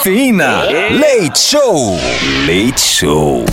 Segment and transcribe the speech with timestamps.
[0.00, 0.62] Cafeína.
[0.98, 1.98] Leite Show.
[2.46, 3.44] Leite Show.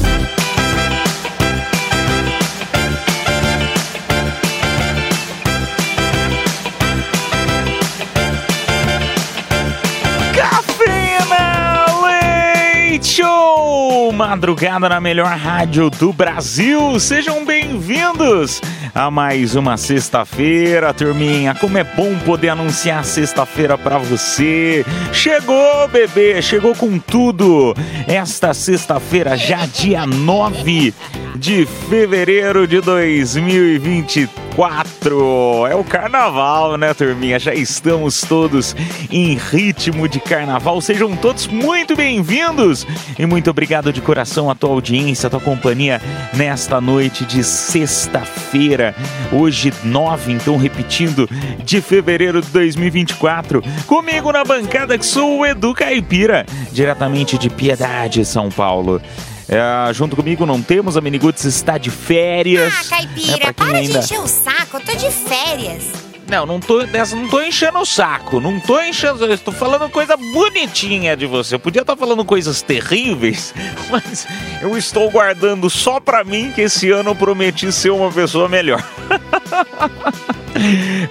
[14.14, 17.00] Madrugada na melhor rádio do Brasil.
[17.00, 18.62] Sejam bem-vindos
[18.94, 21.56] a mais uma sexta-feira, turminha.
[21.56, 24.86] Como é bom poder anunciar sexta-feira para você.
[25.12, 27.74] Chegou, bebê, chegou com tudo.
[28.08, 30.94] Esta sexta-feira, já dia 9
[31.36, 35.68] de fevereiro de 2024.
[35.70, 37.38] É o carnaval, né, turminha?
[37.38, 38.76] Já estamos todos
[39.12, 40.82] em ritmo de carnaval.
[40.82, 46.02] Sejam todos muito bem-vindos e muito obrigado de coração a tua audiência, a tua companhia
[46.34, 48.77] nesta noite de sexta-feira.
[49.32, 51.30] Hoje, 9, então, repetindo,
[51.64, 53.64] de fevereiro de 2024.
[53.86, 59.02] Comigo na bancada que sou o Edu Caipira, diretamente de Piedade, São Paulo.
[59.50, 62.74] É, junto comigo não temos, a Miniguts está de férias.
[62.82, 65.84] Ah, caipira, É, quem para ainda- de encher o saco, eu tô de férias.
[66.30, 68.40] Não, não tô, dessa, não tô enchendo o saco.
[68.40, 69.32] Não tô enchendo.
[69.32, 71.56] Estou falando coisa bonitinha de você.
[71.56, 73.54] Eu podia estar falando coisas terríveis,
[73.90, 74.28] mas
[74.62, 78.84] eu estou guardando só pra mim que esse ano eu prometi ser uma pessoa melhor.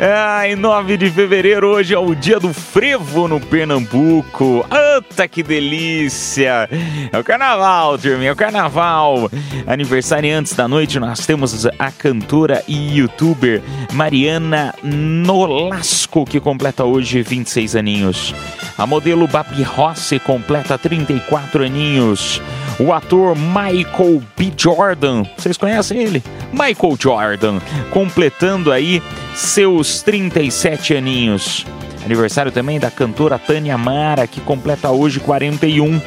[0.00, 4.64] Ah, em 9 de fevereiro, hoje é o dia do frevo no Pernambuco.
[4.70, 6.68] Anta que delícia!
[7.12, 9.30] É o carnaval, turminha, é o carnaval.
[9.66, 13.62] Aniversariantes da noite, nós temos a cantora e youtuber
[13.92, 18.34] Mariana Nolasco, que completa hoje 26 aninhos.
[18.76, 22.42] A modelo Babi Rossi completa 34 aninhos.
[22.78, 24.52] O ator Michael B.
[24.56, 26.22] Jordan, vocês conhecem ele?
[26.52, 27.58] Michael Jordan,
[27.90, 29.02] completando aí
[29.34, 31.64] seus 37 aninhos.
[32.04, 36.00] Aniversário também da cantora Tânia Mara, que completa hoje 41.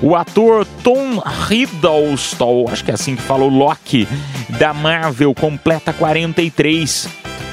[0.00, 4.08] O ator Tom Hiddleston, acho que é assim que fala o Loki,
[4.58, 7.08] da Marvel, completa 43.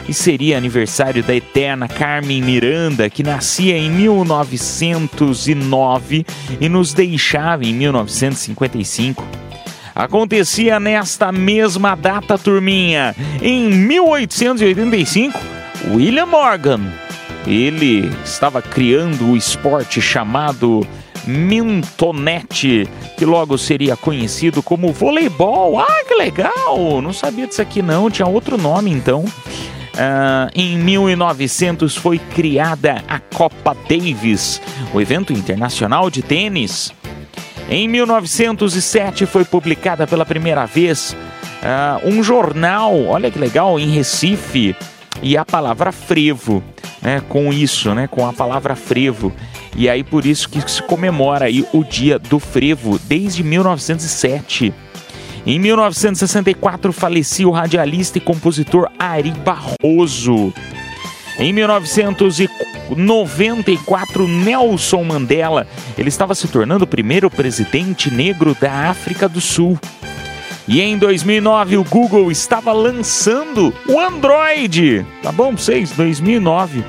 [0.08, 6.26] E seria aniversário da eterna Carmen Miranda, que nascia em 1909
[6.60, 9.26] e nos deixava em 1955.
[9.96, 15.40] Acontecia nesta mesma data, turminha, em 1885,
[15.94, 16.82] William Morgan.
[17.46, 20.86] Ele estava criando o esporte chamado
[21.28, 25.80] Mintonete, que logo seria conhecido como voleibol.
[25.80, 27.02] Ah, que legal!
[27.02, 29.24] Não sabia disso aqui não, tinha outro nome então.
[29.98, 34.62] Ah, em 1900 foi criada a Copa Davis,
[34.94, 36.92] o evento internacional de tênis.
[37.70, 41.16] Em 1907 foi publicada pela primeira vez
[41.64, 44.76] ah, um jornal, olha que legal, em Recife,
[45.22, 46.64] e a palavra frevo,
[47.02, 49.32] né, com isso, né, com a palavra frevo.
[49.76, 54.74] E aí por isso que se comemora aí o dia do frevo desde 1907.
[55.46, 60.54] Em 1964 falecia o radialista e compositor Ari Barroso.
[61.38, 65.68] Em 1994, Nelson Mandela,
[65.98, 69.78] ele estava se tornando o primeiro presidente negro da África do Sul.
[70.66, 75.06] E em 2009, o Google estava lançando o Android.
[75.22, 75.92] Tá bom, vocês?
[75.92, 76.86] 2009.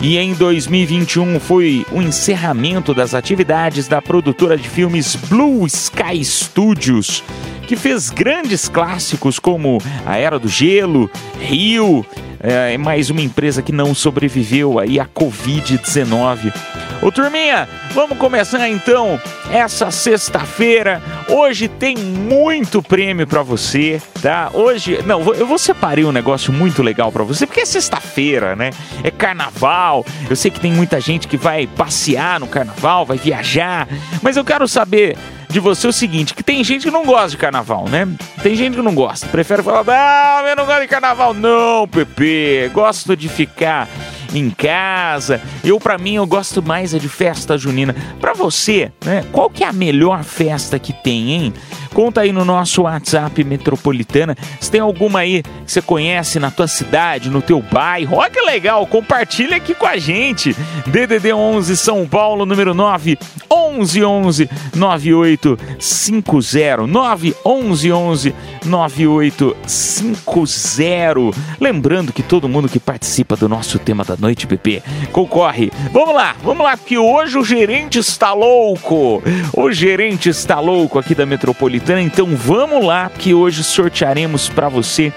[0.00, 7.22] E em 2021 foi o encerramento das atividades da produtora de filmes Blue Sky Studios,
[7.66, 12.04] que fez grandes clássicos como A Era do Gelo, Rio,
[12.40, 16.52] é mais uma empresa que não sobreviveu aí à Covid-19.
[17.00, 19.20] Ô turminha, vamos começar então
[19.50, 21.00] essa sexta-feira.
[21.28, 24.50] Hoje tem muito prêmio pra você, tá?
[24.52, 28.70] Hoje, não, eu vou separei um negócio muito legal pra você, porque é sexta-feira, né?
[29.04, 30.04] É carnaval.
[30.28, 33.88] Eu sei que tem muita gente que vai passear no carnaval, vai viajar,
[34.20, 35.16] mas eu quero saber
[35.52, 38.08] de você o seguinte, que tem gente que não gosta de carnaval, né?
[38.42, 41.34] Tem gente que não gosta, prefere falar, não, eu não gosto de carnaval.
[41.34, 43.88] Não, Pepe, gosto de ficar
[44.34, 45.40] em casa.
[45.62, 47.94] Eu, pra mim, eu gosto mais é de festa junina.
[48.20, 49.24] Pra você, né?
[49.30, 51.54] Qual que é a melhor festa que tem, hein?
[51.92, 54.36] Conta aí no nosso WhatsApp Metropolitana.
[54.60, 58.40] Se tem alguma aí que você conhece na tua cidade, no teu bairro, olha que
[58.40, 60.56] legal, compartilha aqui com a gente.
[60.86, 63.18] DDD 11 São Paulo, número 9
[63.50, 68.34] 11 11 9850 9 11 11
[68.64, 71.12] 9850.
[71.60, 75.72] Lembrando que todo mundo que participa do nosso tema da noite, PP, concorre.
[75.92, 79.22] Vamos lá, vamos lá, que hoje o gerente está louco.
[79.52, 85.12] O gerente está louco aqui da Metropolitana, então vamos lá, que hoje sortearemos para você.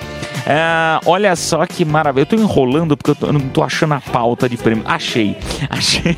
[0.47, 2.23] Ah, olha só que maravilha.
[2.23, 4.83] Eu tô enrolando porque eu, tô, eu não tô achando a pauta de prêmio.
[4.85, 5.37] Achei,
[5.69, 6.17] achei,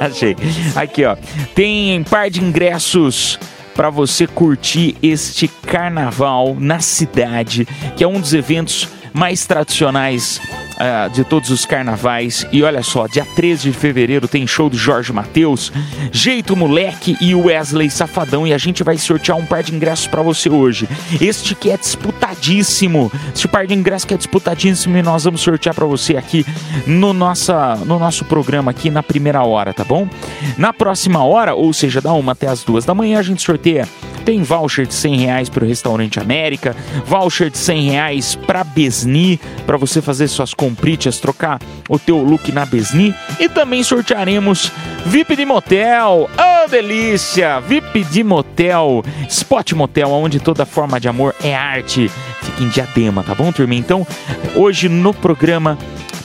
[0.00, 0.36] achei.
[0.74, 1.16] Aqui, ó.
[1.54, 3.38] Tem par de ingressos
[3.74, 7.66] para você curtir este carnaval na cidade,
[7.96, 10.40] que é um dos eventos mais tradicionais
[10.78, 12.46] uh, de todos os carnavais.
[12.52, 15.72] E olha só, dia 13 de fevereiro tem show do Jorge Matheus,
[16.12, 18.46] Jeito Moleque e Wesley Safadão.
[18.46, 20.88] E a gente vai sortear um par de ingressos para você hoje.
[21.20, 23.10] Este que é disputadíssimo.
[23.34, 26.46] Este par de ingressos que é disputadíssimo e nós vamos sortear para você aqui
[26.86, 30.08] no, nossa, no nosso programa, aqui na primeira hora, tá bom?
[30.56, 33.88] Na próxima hora, ou seja, da uma até as duas da manhã, a gente sorteia.
[34.24, 36.76] Tem voucher de 100 reais para o Restaurante América,
[37.06, 42.18] voucher de 100 reais para Besni, para você fazer suas compras Comprites, trocar o teu
[42.18, 43.14] look na Besni.
[43.40, 44.70] E também sortearemos
[45.06, 46.28] VIP de motel.
[46.36, 47.58] Oh, delícia!
[47.60, 49.02] VIP de motel.
[49.28, 52.10] Spot Motel, onde toda forma de amor é arte.
[52.42, 53.74] Fica em diadema, tá bom, turma?
[53.74, 54.06] Então,
[54.54, 55.78] hoje no programa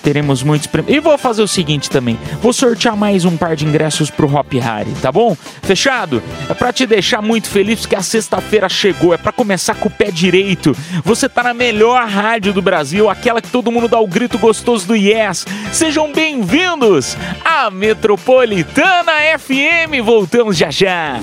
[0.04, 0.96] teremos muitos prêmios.
[0.96, 4.54] E vou fazer o seguinte também: vou sortear mais um par de ingressos pro Hop
[4.54, 5.36] Harry, tá bom?
[5.64, 6.22] Fechado?
[6.50, 9.92] É para te deixar muito feliz porque a sexta-feira chegou, é para começar com o
[9.92, 10.76] pé direito.
[11.04, 14.86] Você tá na melhor rádio do Brasil, aquela que todo mundo dá o grito gostoso
[14.86, 15.46] do Yes.
[15.72, 20.04] Sejam bem-vindos à Metropolitana FM.
[20.04, 21.20] Voltamos já já.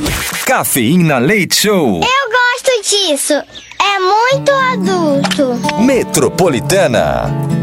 [0.47, 2.00] Cafeína Leite Show.
[2.00, 3.35] Eu gosto disso.
[3.35, 5.82] É muito adulto.
[5.82, 7.59] Metropolitana.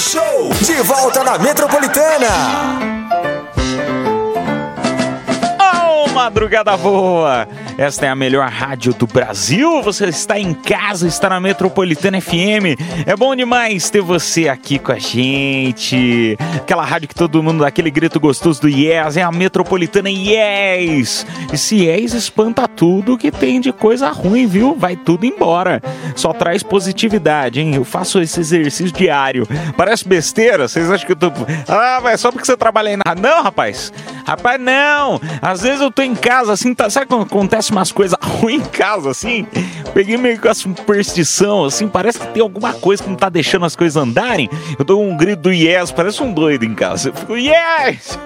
[0.00, 0.48] Show.
[0.64, 2.89] De volta na Metropolitana.
[6.24, 7.48] Madrugada boa!
[7.78, 9.82] Esta é a melhor rádio do Brasil.
[9.82, 12.76] Você está em casa, está na Metropolitana FM.
[13.06, 16.36] É bom demais ter você aqui com a gente.
[16.56, 21.26] Aquela rádio que todo mundo dá aquele grito gostoso do Yes, é a Metropolitana Yes!
[21.50, 24.76] Esse Yes espanta tudo que tem de coisa ruim, viu?
[24.76, 25.80] Vai tudo embora.
[26.14, 27.74] Só traz positividade, hein?
[27.74, 29.48] Eu faço esse exercício diário.
[29.74, 31.32] Parece besteira, vocês acham que eu tô.
[31.66, 33.14] Ah, mas só porque você trabalha aí na.
[33.14, 33.90] Não, rapaz!
[34.26, 35.18] Rapaz, não!
[35.40, 36.88] Às vezes eu tô em casa assim, tá...
[36.90, 39.46] sabe quando acontece umas coisas ruins em casa, assim.
[39.94, 43.64] Peguei meio com a superstição, assim, parece que tem alguma coisa que não tá deixando
[43.64, 44.48] as coisas andarem.
[44.78, 47.08] Eu dou um grito do yes, parece um doido em casa.
[47.08, 48.18] Eu fico, yes!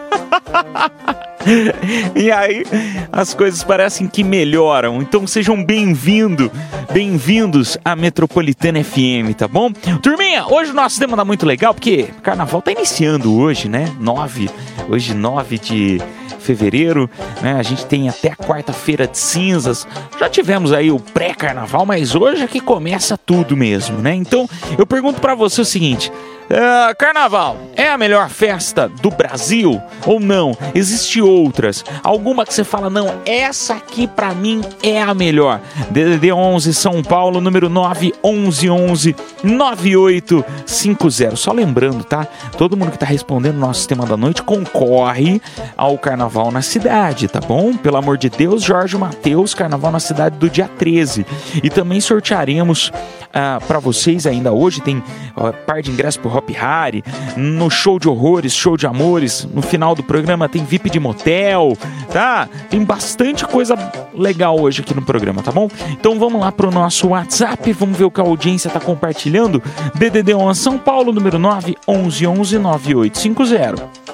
[2.15, 2.65] e aí
[3.13, 5.01] as coisas parecem que melhoram.
[5.03, 6.51] Então sejam bem-vindos,
[6.93, 9.71] bem-vindos à Metropolitana FM, tá bom?
[10.03, 13.95] Turminha, hoje o nosso tema tá muito legal porque carnaval tá iniciando hoje, né?
[14.01, 14.51] 9,
[14.89, 16.03] hoje 9 de
[16.45, 17.09] fevereiro,
[17.43, 17.55] né?
[17.55, 19.87] A gente tem até a quarta-feira de cinzas.
[20.19, 24.15] Já tivemos aí o pré-carnaval, mas hoje é que começa tudo mesmo, né?
[24.15, 24.49] Então,
[24.79, 26.13] eu pergunto para você o seguinte:
[26.45, 30.55] Uh, carnaval é a melhor festa do Brasil ou não?
[30.75, 31.83] Existem outras?
[32.03, 35.61] Alguma que você fala, não, essa aqui para mim é a melhor.
[35.91, 41.37] DDD 11 São Paulo, número 9 11 11 9850.
[41.37, 42.27] Só lembrando, tá?
[42.59, 45.41] Todo mundo que tá respondendo no nosso tema da noite concorre
[45.77, 47.75] ao carnaval na cidade, tá bom?
[47.75, 51.25] Pelo amor de Deus, Jorge Matheus, carnaval na cidade do dia 13.
[51.63, 56.51] E também sortearemos uh, para vocês ainda hoje, tem uh, par de ingressos pro Hop
[56.51, 57.05] Harry,
[57.37, 61.77] no show de horrores, show de amores, no final do programa tem VIP de motel,
[62.13, 62.49] tá?
[62.69, 63.77] Tem bastante coisa
[64.15, 65.69] legal hoje aqui no programa, tá bom?
[65.91, 69.63] Então vamos lá pro nosso WhatsApp, vamos ver o que a audiência tá compartilhando.
[69.95, 74.05] DDD 1 São Paulo, número 9 11 11 9850.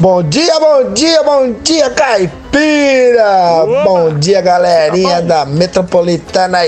[0.00, 3.62] Bom dia, bom dia, bom dia, caipira!
[3.62, 3.84] Opa!
[3.84, 6.66] Bom dia, galerinha da Metropolitana.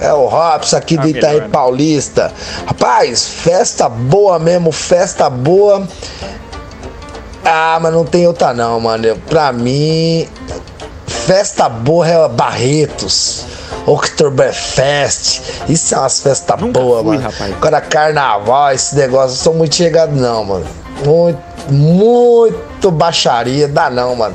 [0.00, 1.48] É o Robson aqui Tá do Itaí melhor, né?
[1.52, 2.32] Paulista.
[2.66, 5.86] Rapaz, festa boa mesmo, festa boa.
[7.44, 9.16] Ah, mas não tem outra não, mano.
[9.28, 10.28] Pra mim,
[11.06, 13.44] festa boa é Barretos.
[13.84, 17.20] Oktoberfest, isso é umas festas boas, mano.
[17.20, 17.52] rapaz.
[17.52, 20.66] Agora carnaval, esse negócio, eu sou muito chegado não, mano.
[21.04, 21.40] Muito,
[21.70, 24.34] muito baixaria, dá não, mano.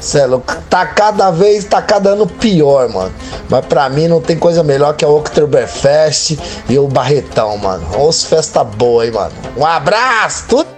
[0.00, 0.28] Cê é.
[0.70, 3.12] Tá cada vez, tá cada ano pior, mano.
[3.48, 8.06] Mas pra mim não tem coisa melhor que a Oktoberfest e o Barretão, mano.
[8.06, 9.32] Os festa boa aí, mano.
[9.56, 10.68] Um abraço, tudo.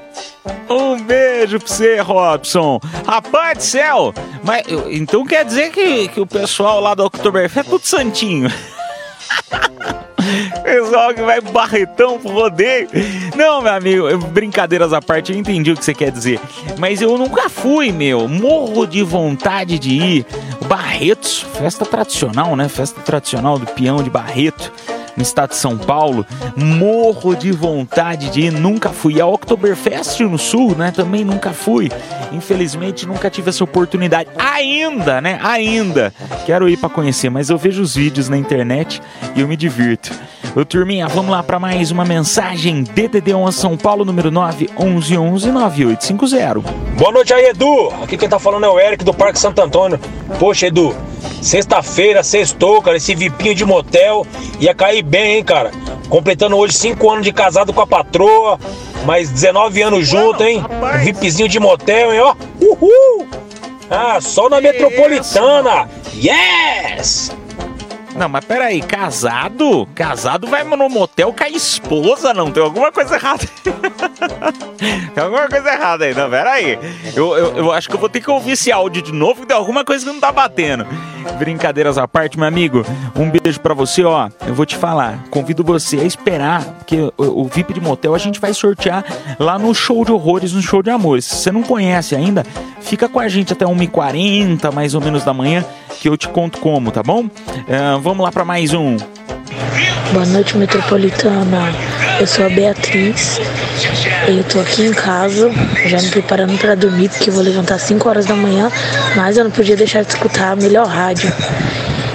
[0.68, 2.80] Um beijo pra você, Robson.
[3.06, 7.70] Rapaz do céu, mas então quer dizer que, que o pessoal lá do Oktoberfest é
[7.70, 8.50] tudo santinho.
[10.62, 12.88] Pessoal que vai barretão pro rodeio.
[13.36, 16.40] Não, meu amigo, brincadeiras à parte, eu entendi o que você quer dizer.
[16.78, 18.28] Mas eu nunca fui, meu.
[18.28, 20.26] Morro de vontade de ir.
[20.66, 22.68] Barretos, festa tradicional, né?
[22.68, 24.72] Festa tradicional do peão de Barreto
[25.20, 26.26] no estado de São Paulo.
[26.56, 29.20] Morro de vontade de ir, nunca fui.
[29.20, 30.90] A Oktoberfest no Sul, né?
[30.90, 31.90] Também nunca fui.
[32.32, 34.30] Infelizmente, nunca tive essa oportunidade.
[34.38, 35.38] Ainda, né?
[35.42, 36.12] Ainda.
[36.46, 39.02] Quero ir para conhecer, mas eu vejo os vídeos na internet
[39.36, 40.10] e eu me divirto.
[40.54, 42.82] Ô turminha, vamos lá para mais uma mensagem.
[42.82, 46.60] DDD 11 São Paulo, número 9 11 11 9850.
[46.98, 47.92] Boa noite aí, Edu.
[48.02, 50.00] Aqui quem tá falando é o Eric do Parque Santo Antônio.
[50.40, 50.94] Poxa, Edu,
[51.40, 54.26] sexta-feira, sextou, cara, esse vipinho de motel
[54.58, 55.70] ia cair bem, hein, cara.
[56.08, 58.58] Completando hoje 5 anos de casado com a patroa,
[59.06, 60.64] mais 19 anos junto, hein.
[60.68, 62.34] Um vipzinho de motel, hein, ó.
[62.60, 63.28] Uhul!
[63.88, 65.88] Ah, só na metropolitana.
[66.12, 67.30] Yes!
[68.16, 69.86] Não, mas peraí, casado?
[69.94, 72.50] Casado vai no motel com a esposa, não?
[72.50, 73.44] Tem alguma coisa errada.
[75.14, 76.28] tem alguma coisa errada aí, não?
[76.28, 76.78] Peraí.
[77.14, 79.46] Eu, eu, eu acho que eu vou ter que ouvir esse áudio de novo, que
[79.46, 80.86] tem alguma coisa que não tá batendo.
[81.38, 82.84] Brincadeiras à parte, meu amigo.
[83.16, 84.28] Um beijo para você, ó.
[84.46, 85.24] Eu vou te falar.
[85.30, 87.12] Convido você a esperar, porque o,
[87.42, 89.04] o VIP de motel a gente vai sortear
[89.38, 91.24] lá no show de horrores, no show de amores.
[91.24, 92.44] Se você não conhece ainda,
[92.80, 95.64] fica com a gente até 1h40, mais ou menos da manhã,
[96.00, 97.24] que eu te conto como, tá bom?
[97.24, 98.96] Uh, vamos lá para mais um.
[100.12, 101.72] Boa noite, metropolitana.
[102.18, 103.38] Eu sou a Beatriz.
[104.28, 105.50] Eu tô aqui em casa,
[105.86, 108.70] já me preparando para dormir, porque vou levantar às 5 horas da manhã,
[109.16, 111.32] mas eu não podia deixar de escutar a melhor rádio.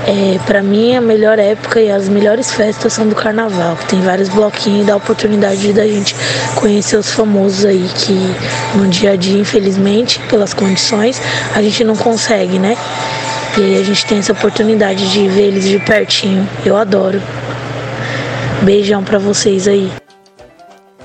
[0.08, 4.02] É, para mim, a melhor época e as melhores festas são do carnaval, que tem
[4.02, 6.16] vários bloquinhos e dá oportunidade da gente
[6.56, 8.14] conhecer os famosos aí, que
[8.76, 11.20] no dia a dia, infelizmente, pelas condições,
[11.56, 12.78] a gente não consegue, né?
[13.58, 16.48] E aí a gente tem essa oportunidade de ver eles de pertinho.
[16.64, 17.20] Eu adoro.
[18.62, 20.05] Beijão para vocês aí.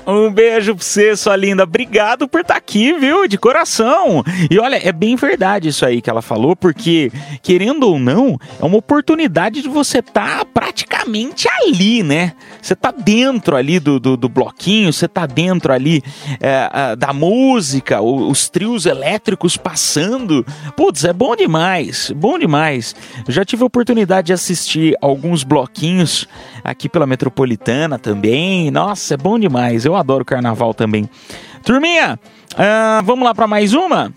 [0.05, 1.63] Um beijo pra você, sua linda.
[1.63, 3.27] Obrigado por estar tá aqui, viu?
[3.27, 4.23] De coração.
[4.49, 8.65] E olha, é bem verdade isso aí que ela falou, porque, querendo ou não, é
[8.65, 12.33] uma oportunidade de você estar tá praticamente ali, né?
[12.61, 16.03] Você tá dentro ali do, do, do bloquinho, você tá dentro ali
[16.39, 20.45] é, da música, os trios elétricos passando.
[20.75, 22.95] Putz, é bom demais, bom demais.
[23.27, 26.27] Eu já tive a oportunidade de assistir alguns bloquinhos
[26.63, 28.71] aqui pela Metropolitana também.
[28.71, 29.85] Nossa, é bom demais.
[29.85, 31.09] Eu adoro carnaval também.
[31.63, 32.19] Turminha,
[32.53, 34.11] uh, vamos lá para mais uma?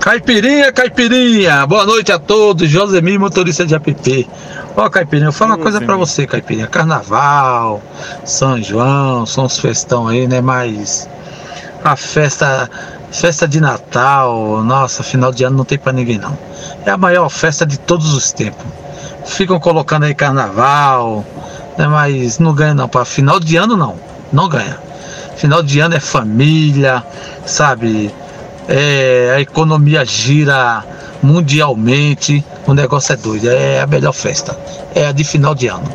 [0.00, 1.66] Caipirinha, caipirinha.
[1.66, 2.68] Boa noite a todos.
[2.68, 4.28] Josemir, motorista de app.
[4.76, 6.66] Ó, Caipirinha, eu falo uma coisa para você, Caipirinha.
[6.66, 7.82] Carnaval,
[8.24, 10.40] São João, são os festão aí, né?
[10.40, 11.08] Mas
[11.82, 12.68] a festa,
[13.10, 16.36] festa de Natal, nossa, final de ano não tem para ninguém não.
[16.84, 18.66] É a maior festa de todos os tempos
[19.24, 21.24] ficam colocando aí carnaval,
[21.78, 22.88] né, mas não ganha não.
[22.88, 23.96] Para final de ano não,
[24.32, 24.78] não ganha.
[25.36, 27.04] Final de ano é família,
[27.44, 28.12] sabe?
[28.68, 30.84] É, a economia gira
[31.22, 34.58] mundialmente, o negócio é doido, é a melhor festa,
[34.94, 35.88] é a de final de ano.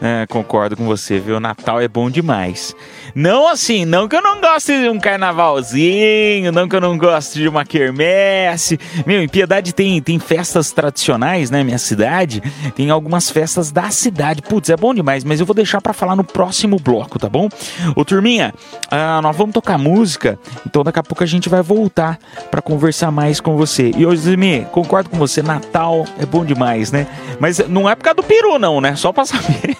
[0.00, 1.38] É, concordo com você, viu?
[1.38, 2.74] Natal é bom demais.
[3.14, 7.40] Não assim, não que eu não goste de um carnavalzinho, não que eu não goste
[7.40, 8.78] de uma quermesse.
[9.06, 11.62] Meu, em Piedade tem, tem festas tradicionais, né?
[11.62, 12.42] Minha cidade.
[12.74, 14.40] Tem algumas festas da cidade.
[14.40, 17.48] Putz, é bom demais, mas eu vou deixar para falar no próximo bloco, tá bom?
[17.94, 18.54] Ô, turminha,
[18.86, 22.18] uh, nós vamos tocar música, então daqui a pouco a gente vai voltar
[22.50, 23.90] para conversar mais com você.
[23.96, 27.06] E hoje, Zimi, concordo com você, Natal é bom demais, né?
[27.38, 28.96] Mas não é por causa do peru, não, né?
[28.96, 29.76] Só pra saber.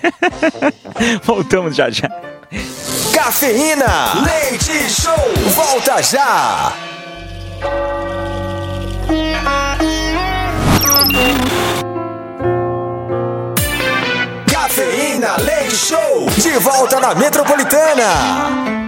[1.24, 2.31] Voltamos já já.
[3.14, 4.22] Cafeína.
[4.24, 5.14] Leite Show.
[5.54, 6.72] Volta já.
[14.50, 16.30] Cafeína Leite Show.
[16.36, 18.81] De volta na Metropolitana.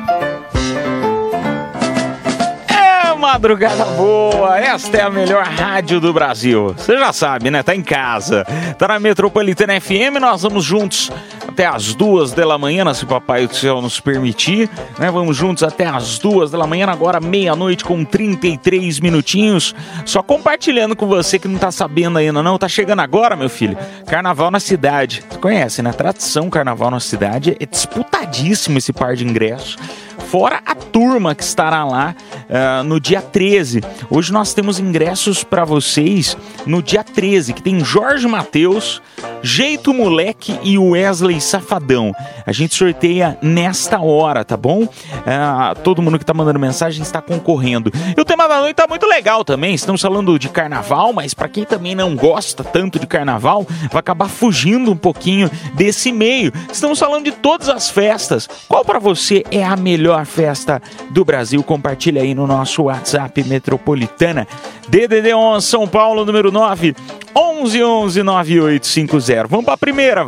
[3.25, 4.59] Madrugada boa!
[4.59, 6.75] Esta é a melhor rádio do Brasil.
[6.76, 7.62] Você já sabe, né?
[7.62, 8.45] Tá em casa.
[8.78, 11.11] Tá na Metropolitana FM, nós vamos juntos
[11.49, 14.69] até as duas da manhã, se o Papai do Céu nos permitir.
[14.99, 15.11] Né?
[15.11, 19.75] Vamos juntos até as duas da manhã, agora meia-noite com 33 minutinhos.
[20.04, 22.59] Só compartilhando com você que não tá sabendo ainda, não.
[22.59, 23.78] Tá chegando agora, meu filho.
[24.07, 25.25] Carnaval na cidade.
[25.31, 25.93] Você conhece, né?
[25.93, 27.57] Tradição Carnaval na cidade.
[27.59, 29.78] É disputadíssimo esse par de ingressos
[30.25, 32.14] fora a turma que estará lá
[32.49, 33.81] uh, no dia 13.
[34.11, 39.02] Hoje nós temos ingressos para vocês no dia 13, que tem Jorge Matheus,
[39.43, 42.12] Jeito Moleque e Wesley Safadão.
[42.47, 44.85] A gente sorteia nesta hora, tá bom?
[44.85, 47.93] Uh, todo mundo que tá mandando mensagem está concorrendo.
[48.16, 49.75] E o tema da noite tá muito legal também.
[49.75, 54.28] Estamos falando de carnaval, mas para quem também não gosta tanto de carnaval, vai acabar
[54.28, 56.52] fugindo um pouquinho desse meio.
[56.73, 58.49] Estamos falando de todas as festas.
[58.69, 61.62] Qual para você é a melhor festa do Brasil?
[61.62, 64.47] Compartilha aí no nosso WhatsApp Metropolitana.
[64.87, 66.94] DDD 11 São Paulo, número 9,
[67.35, 69.47] 11 11 9850.
[69.47, 70.26] Vamos para a primeira.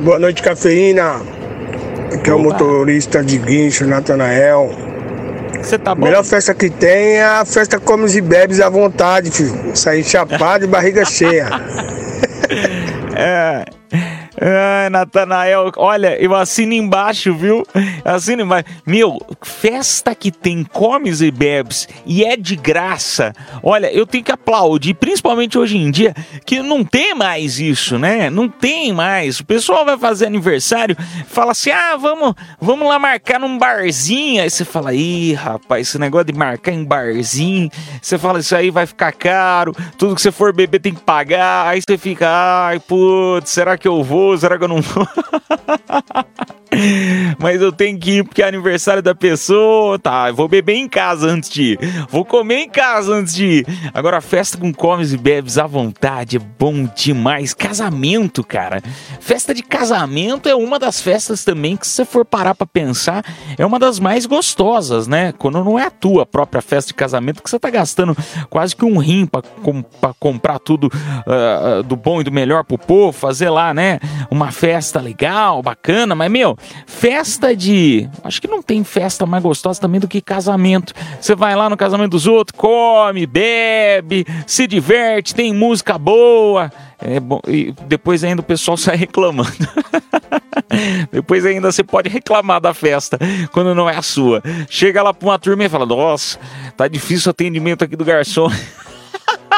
[0.00, 1.20] Boa noite, cafeína.
[2.14, 4.70] Aqui é o motorista de guincho, Natanael.
[5.60, 6.04] Você tá bom?
[6.04, 9.76] Melhor festa que tem é a festa comes e bebes à vontade, filho.
[9.76, 11.48] Sair chapado e barriga cheia.
[13.16, 13.64] é.
[14.40, 17.66] Ai, Natanael, olha, eu assino embaixo, viu?
[18.04, 18.66] Assino embaixo.
[18.86, 23.32] Meu, festa que tem comes e bebes e é de graça.
[23.62, 26.14] Olha, eu tenho que aplaudir, principalmente hoje em dia,
[26.46, 28.30] que não tem mais isso, né?
[28.30, 29.40] Não tem mais.
[29.40, 34.42] O pessoal vai fazer aniversário, fala assim: ah, vamos, vamos lá marcar num barzinho.
[34.42, 38.70] Aí você fala: ih, rapaz, esse negócio de marcar em barzinho, você fala, isso aí
[38.70, 41.66] vai ficar caro, tudo que você for beber tem que pagar.
[41.66, 44.27] Aí você fica, ai, putz, será que eu vou?
[44.36, 45.08] Será que eu não vou?
[47.38, 49.98] Mas eu tenho que ir porque é aniversário da pessoa.
[49.98, 51.78] Tá, eu vou beber em casa antes de ir.
[52.10, 53.66] Vou comer em casa antes de ir.
[53.92, 57.54] Agora, festa com comes e bebes à vontade é bom demais.
[57.54, 58.82] Casamento, cara.
[59.20, 63.24] Festa de casamento é uma das festas também que, se você for parar pra pensar,
[63.56, 65.32] é uma das mais gostosas, né?
[65.32, 68.16] Quando não é a tua própria festa de casamento, que você tá gastando
[68.50, 69.42] quase que um rim pra,
[70.00, 73.98] pra comprar tudo uh, do bom e do melhor pro povo, fazer lá, né?
[74.30, 76.56] Uma festa legal, bacana, mas, meu,
[76.86, 78.08] festa de.
[78.22, 80.92] Acho que não tem festa mais gostosa também do que casamento.
[81.20, 86.70] Você vai lá no casamento dos outros, come, bebe, se diverte, tem música boa.
[87.00, 89.50] É bom, e depois ainda o pessoal sai reclamando.
[91.12, 93.18] depois ainda você pode reclamar da festa
[93.52, 94.42] quando não é a sua.
[94.68, 96.38] Chega lá para uma turma e fala: Nossa,
[96.76, 98.50] tá difícil o atendimento aqui do garçom.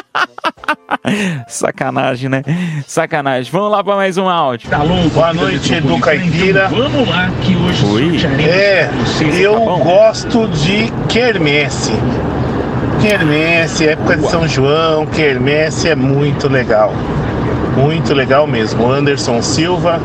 [1.48, 2.42] Sacanagem, né?
[2.86, 3.50] Sacanagem.
[3.50, 4.68] Vamos lá para mais um áudio.
[5.12, 6.68] Boa noite, Edu Caipira.
[6.68, 8.16] Vamos lá, que hoje Oi.
[8.44, 8.90] É,
[9.40, 11.92] eu tá gosto de quermesse.
[13.00, 16.92] Quermesse, época de São João, quermesse é muito legal.
[17.76, 18.90] Muito legal mesmo.
[18.90, 20.00] Anderson Silva,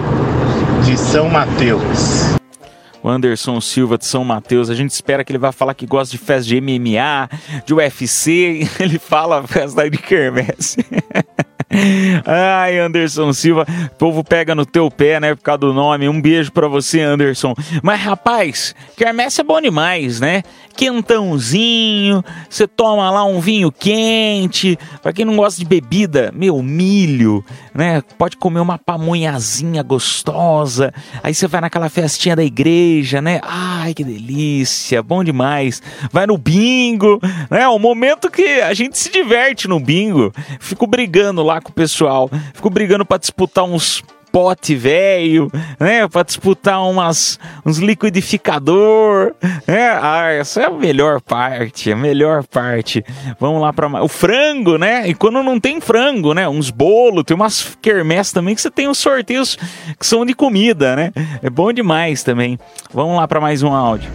[0.86, 2.35] de São Mateus
[3.06, 4.68] o Anderson Silva de São Mateus.
[4.68, 7.30] A gente espera que ele vá falar que gosta de festa de MMA,
[7.63, 8.68] de UFC.
[8.82, 10.84] Ele fala festa de quermesse.
[12.25, 16.08] Ai, Anderson Silva, o povo pega no teu pé, né, por causa do nome.
[16.08, 17.54] Um beijo para você, Anderson.
[17.82, 20.43] Mas, rapaz, quermesse é bom demais, né?
[20.75, 24.78] Quentãozinho, você toma lá um vinho quente.
[25.01, 28.01] Para quem não gosta de bebida, meu, milho, né?
[28.17, 30.93] Pode comer uma pamonhazinha gostosa.
[31.23, 33.39] Aí você vai naquela festinha da igreja, né?
[33.41, 35.82] Ai, que delícia, bom demais.
[36.12, 37.65] Vai no bingo, né?
[37.69, 40.34] O momento que a gente se diverte no bingo.
[40.60, 42.30] Fico brigando lá com o pessoal.
[42.54, 45.49] Fico brigando para disputar uns pote velho,
[45.80, 46.08] né?
[46.10, 49.34] Para disputar umas, uns liquidificador,
[49.65, 49.97] né?
[50.01, 53.01] Ah, essa é a melhor parte, a melhor parte.
[53.39, 55.08] Vamos lá para o frango, né?
[55.08, 56.49] E quando não tem frango, né?
[56.49, 59.58] Uns bolos, tem umas quermesses também que você tem os sorteios
[59.97, 61.13] que são de comida, né?
[61.41, 62.60] É bom demais também.
[62.93, 64.12] Vamos lá para mais um áudio.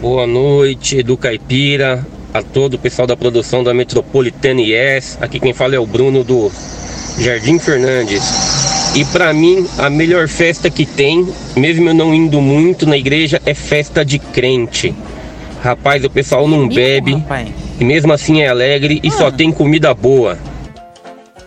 [0.00, 5.16] Boa noite, Edu Caipira, a todo o pessoal da produção da Metropolitana Yes.
[5.20, 6.50] Aqui quem fala é o Bruno do
[7.16, 8.24] Jardim Fernandes.
[8.96, 13.40] E para mim, a melhor festa que tem, mesmo eu não indo muito na igreja,
[13.46, 14.92] é festa de crente.
[15.62, 17.22] Rapaz, o pessoal não bebe,
[17.78, 19.32] e mesmo assim é alegre e só ah.
[19.32, 20.36] tem comida boa.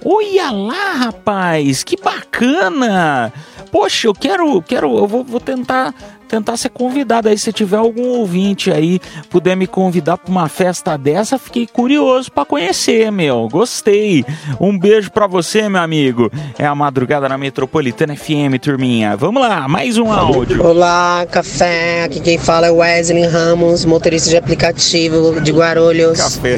[0.05, 3.33] Olha lá, rapaz, que bacana!
[3.69, 5.93] Poxa, eu quero, quero, eu vou, vou tentar
[6.27, 7.37] tentar ser convidado aí.
[7.37, 12.45] Se tiver algum ouvinte aí, puder me convidar para uma festa dessa, fiquei curioso para
[12.45, 13.47] conhecer, meu.
[13.49, 14.25] Gostei.
[14.59, 16.31] Um beijo para você, meu amigo.
[16.59, 19.15] É a madrugada na Metropolitana FM, turminha.
[19.15, 20.65] Vamos lá, mais um áudio.
[20.65, 22.03] Olá, café.
[22.03, 26.19] Aqui quem fala é Wesley Ramos, motorista de aplicativo de Guarulhos.
[26.19, 26.57] Café.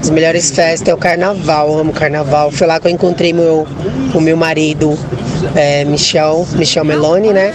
[0.00, 2.50] As melhores festas é o carnaval, amo carnaval.
[2.50, 3.66] Foi lá que eu encontrei meu,
[4.14, 4.98] o meu marido,
[5.54, 7.52] é, Michel, Michel Meloni, né?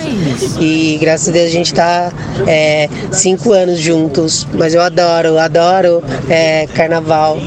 [0.59, 2.11] E graças Deus a gente tá
[2.47, 4.47] é, cinco anos juntos.
[4.53, 7.37] Mas eu adoro, adoro é, carnaval.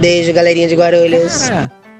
[0.00, 1.50] Beijo, galerinha de Guarulhos.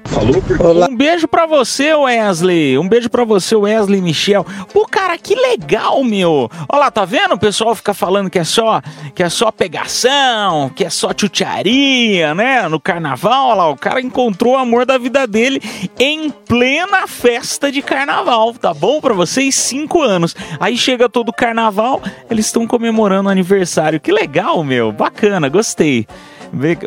[0.07, 2.77] Falou por Um beijo pra você, Wesley.
[2.77, 4.45] Um beijo pra você, Wesley Michel.
[4.73, 6.49] Pô, cara, que legal, meu.
[6.69, 7.33] Olha lá, tá vendo?
[7.35, 8.81] O pessoal fica falando que é só
[9.13, 12.67] que é só pegação, que é só chutearia, né?
[12.67, 15.61] No carnaval, olha lá, o cara encontrou o amor da vida dele
[15.99, 18.53] em plena festa de carnaval.
[18.53, 19.55] Tá bom pra vocês?
[19.55, 20.35] Cinco anos.
[20.59, 23.99] Aí chega todo o carnaval, eles estão comemorando o aniversário.
[23.99, 24.91] Que legal, meu.
[24.91, 26.07] Bacana, gostei.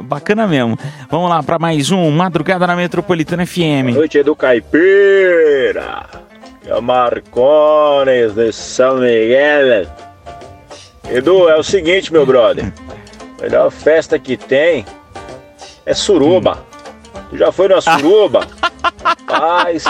[0.03, 0.79] Bacana mesmo.
[1.11, 3.95] Vamos lá para mais um Madrugada na Metropolitana FM.
[3.95, 6.07] Noite do Caipira.
[6.67, 9.87] É Marcones de São Miguel.
[11.11, 12.73] Edu, é o seguinte, meu brother.
[13.39, 14.85] A melhor festa que tem
[15.85, 16.59] é suruba.
[17.31, 18.47] Tu já foi na suruba?
[19.27, 19.85] Paz,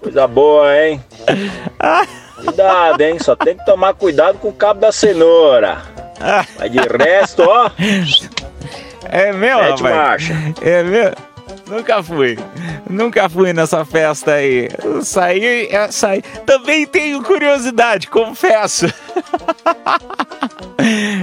[0.00, 1.02] coisa boa, hein?
[2.36, 3.18] Cuidado, hein?
[3.20, 5.78] Só tem que tomar cuidado com o cabo da cenoura.
[6.58, 7.70] Mas de resto, ó.
[9.10, 9.96] É meu, Mete rapaz?
[9.96, 10.34] marcha.
[10.62, 11.12] É meu.
[11.68, 12.38] Nunca fui.
[12.88, 14.68] Nunca fui nessa festa aí.
[15.02, 16.22] Saí, é, saí.
[16.44, 18.86] Também tenho curiosidade, confesso.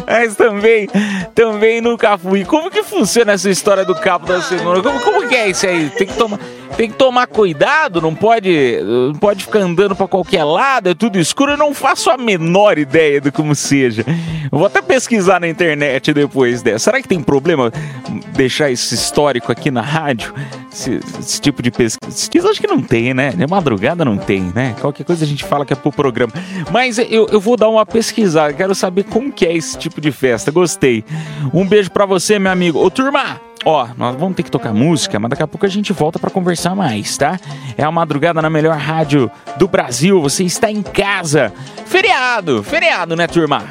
[0.06, 0.88] Mas também,
[1.34, 2.46] também nunca fui.
[2.46, 4.82] Como que funciona essa história do cabo da cenoura?
[4.82, 5.90] Como, como que é isso aí?
[5.90, 6.40] Tem que tomar,
[6.76, 11.20] tem que tomar cuidado, não pode, não pode ficar andando para qualquer lado, é tudo
[11.20, 11.52] escuro.
[11.52, 14.04] Eu não faço a menor ideia de como seja.
[14.52, 16.86] Eu vou até pesquisar na internet depois dessa.
[16.86, 17.72] Será que tem problema
[18.36, 20.34] deixar esse histórico aqui na rádio?
[20.72, 22.50] Esse, esse tipo de pesquisa?
[22.50, 23.32] Acho que não tem, né?
[23.32, 24.76] De madrugada não tem, né?
[24.82, 26.34] Qualquer coisa a gente fala que é pro programa.
[26.72, 30.12] Mas eu, eu vou dar uma pesquisada, quero saber como que é esse tipo de
[30.12, 30.52] festa.
[30.52, 31.04] Gostei.
[31.54, 32.80] Um beijo para você, meu amigo.
[32.80, 33.40] Ô, turma!
[33.66, 36.30] Ó, nós vamos ter que tocar música, mas daqui a pouco a gente volta para
[36.30, 37.40] conversar mais, tá?
[37.78, 40.22] É a madrugada na melhor rádio do Brasil.
[40.22, 41.54] Você está em casa.
[41.86, 43.64] Feriado, feriado, né, turma?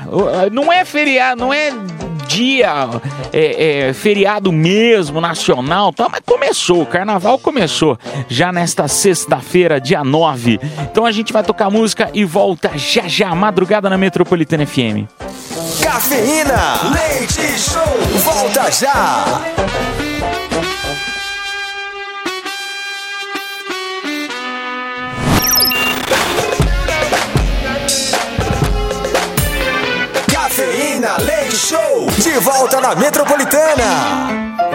[0.51, 1.73] Não é feriado, não é
[2.27, 2.89] dia
[3.33, 6.09] é, é, feriado mesmo, nacional, tá?
[6.11, 10.59] mas começou, o carnaval começou já nesta sexta-feira, dia 9.
[10.91, 15.07] Então a gente vai tocar música e volta já já, madrugada na Metropolitana FM.
[15.81, 17.83] Cafeína, leite show,
[18.25, 19.25] volta já!
[30.31, 34.72] Cafeína Leite Show, de volta na Metropolitana.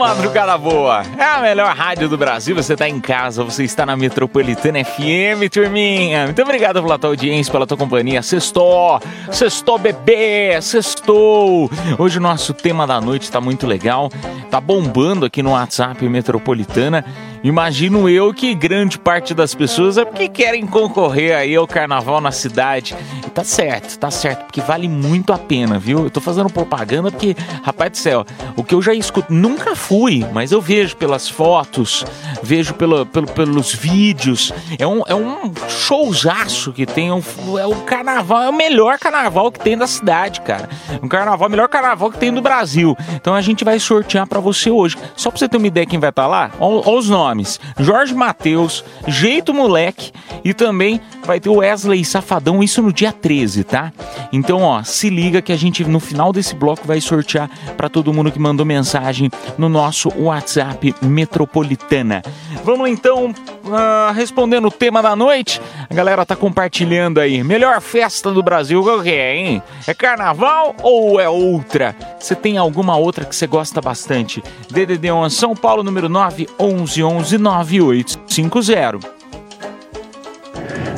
[0.00, 1.02] Madrugada boa.
[1.18, 2.56] É a melhor rádio do Brasil.
[2.56, 6.24] Você está em casa, você está na Metropolitana FM, turminha.
[6.24, 8.22] Muito obrigado pela tua audiência, pela tua companhia.
[8.22, 8.98] Sextou,
[9.30, 11.70] sextou bebê, sextou.
[11.98, 14.10] Hoje o nosso tema da noite está muito legal.
[14.50, 17.04] Tá bombando aqui no WhatsApp Metropolitana.
[17.42, 22.30] Imagino eu que grande parte das pessoas é porque querem concorrer aí ao carnaval na
[22.30, 22.94] cidade.
[23.26, 26.04] E tá certo, tá certo, porque vale muito a pena, viu?
[26.04, 28.26] Eu tô fazendo propaganda porque, rapaz do céu,
[28.56, 32.04] o que eu já escuto, nunca fui, mas eu vejo pelas fotos,
[32.42, 34.52] vejo pelo, pelo, pelos vídeos.
[34.78, 37.10] É um, é um showzaço que tem.
[37.10, 37.22] Um,
[37.58, 40.68] é o carnaval, é o melhor carnaval que tem da cidade, cara.
[41.02, 42.94] Um carnaval, o melhor carnaval que tem do Brasil.
[43.14, 44.98] Então a gente vai sortear para você hoje.
[45.16, 47.60] Só pra você ter uma ideia quem vai estar tá lá, olha os nomes nomes:
[47.78, 50.12] Jorge Matheus, Jeito Moleque
[50.44, 53.92] e também vai ter o Wesley Safadão, isso no dia 13, tá?
[54.32, 58.12] Então, ó, se liga que a gente no final desse bloco vai sortear para todo
[58.12, 62.22] mundo que mandou mensagem no nosso WhatsApp Metropolitana.
[62.64, 63.26] Vamos então
[63.64, 65.60] uh, respondendo o tema da noite.
[65.88, 67.42] A galera tá compartilhando aí.
[67.42, 69.62] Melhor festa do Brasil, qual que é, hein?
[69.86, 71.96] É carnaval ou é outra?
[72.18, 74.42] Você tem alguma outra que você gosta bastante?
[74.70, 78.98] DDD 1 São Paulo, número 9 11 11 9850.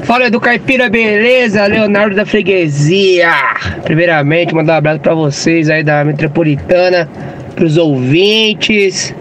[0.04, 1.66] Fala do Caipira, beleza?
[1.66, 3.32] Leonardo da Freguesia.
[3.84, 7.08] Primeiramente, mandar um abraço para vocês aí da Metropolitana,
[7.54, 9.14] pros ouvintes.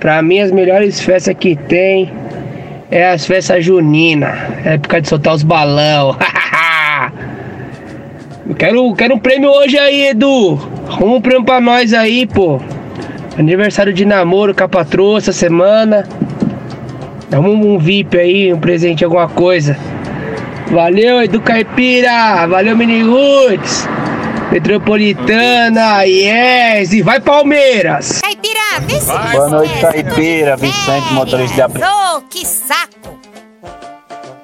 [0.00, 2.10] Para mim, as melhores festas que tem
[2.90, 4.36] é as festas juninas.
[4.64, 6.16] Época de soltar os balão.
[8.44, 10.58] Eu quero, quero um prêmio hoje aí, Edu.
[10.88, 12.60] Arruma um prêmio pra nós aí, pô.
[13.38, 16.06] Aniversário de namoro com a patroa essa semana.
[17.30, 19.76] Dá um, um VIP aí, um presente, alguma coisa.
[20.70, 22.46] Valeu, Edu Caipira!
[22.46, 23.88] Valeu, Mini Roots!
[24.50, 26.92] Metropolitana, yes!
[26.92, 28.20] E vai Palmeiras!
[28.20, 31.84] Caipira, vê se Boa noite, Caipira, Vicente, motorista de abril.
[31.86, 33.18] Oh, que saco!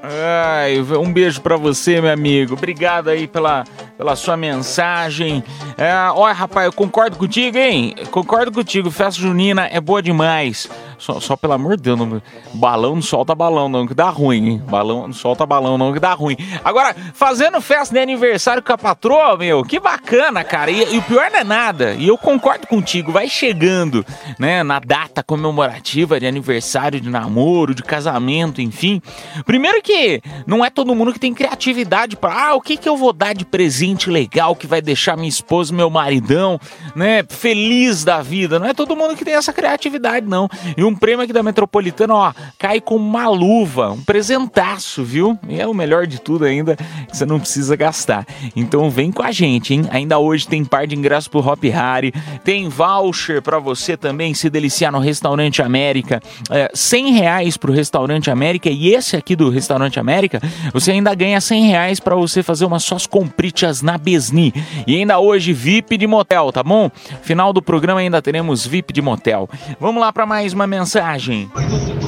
[0.02, 2.54] Ai, um beijo para você, meu amigo.
[2.54, 3.64] Obrigado aí pela,
[3.96, 5.44] pela sua mensagem.
[5.78, 7.94] É, olha, rapaz, eu concordo contigo, hein?
[8.10, 8.90] Concordo contigo.
[8.90, 10.68] Festa junina é boa demais.
[10.98, 12.20] Só, só pelo amor de Deus, não,
[12.54, 14.62] balão não solta balão não, que dá ruim, hein?
[14.68, 16.36] Balão não solta balão não, que dá ruim.
[16.64, 20.70] Agora, fazendo festa de aniversário com a patroa, meu, que bacana, cara.
[20.70, 24.04] E, e o pior não é nada, e eu concordo contigo, vai chegando,
[24.38, 29.00] né, na data comemorativa de aniversário, de namoro, de casamento, enfim.
[29.46, 32.96] Primeiro que não é todo mundo que tem criatividade para, ah, o que que eu
[32.96, 36.58] vou dar de presente legal que vai deixar minha esposa, meu maridão,
[36.94, 38.58] né, feliz da vida.
[38.58, 40.48] Não é todo mundo que tem essa criatividade, não.
[40.76, 45.38] E um prêmio aqui da Metropolitana, ó, cai com uma luva, um presentaço, viu?
[45.48, 48.26] E é o melhor de tudo ainda, que você não precisa gastar.
[48.56, 49.86] Então vem com a gente, hein?
[49.90, 54.50] Ainda hoje tem par de ingressos pro Hop Harry, tem voucher para você também se
[54.50, 56.20] deliciar no Restaurante América,
[56.50, 60.40] é, 100 reais pro Restaurante América e esse aqui do Restaurante América,
[60.72, 64.52] você ainda ganha 100 reais para você fazer umas suas compritas na Besni.
[64.86, 66.90] E ainda hoje VIP de motel, tá bom?
[67.22, 69.48] Final do programa ainda teremos VIP de motel.
[69.78, 70.77] Vamos lá para mais uma mensagem.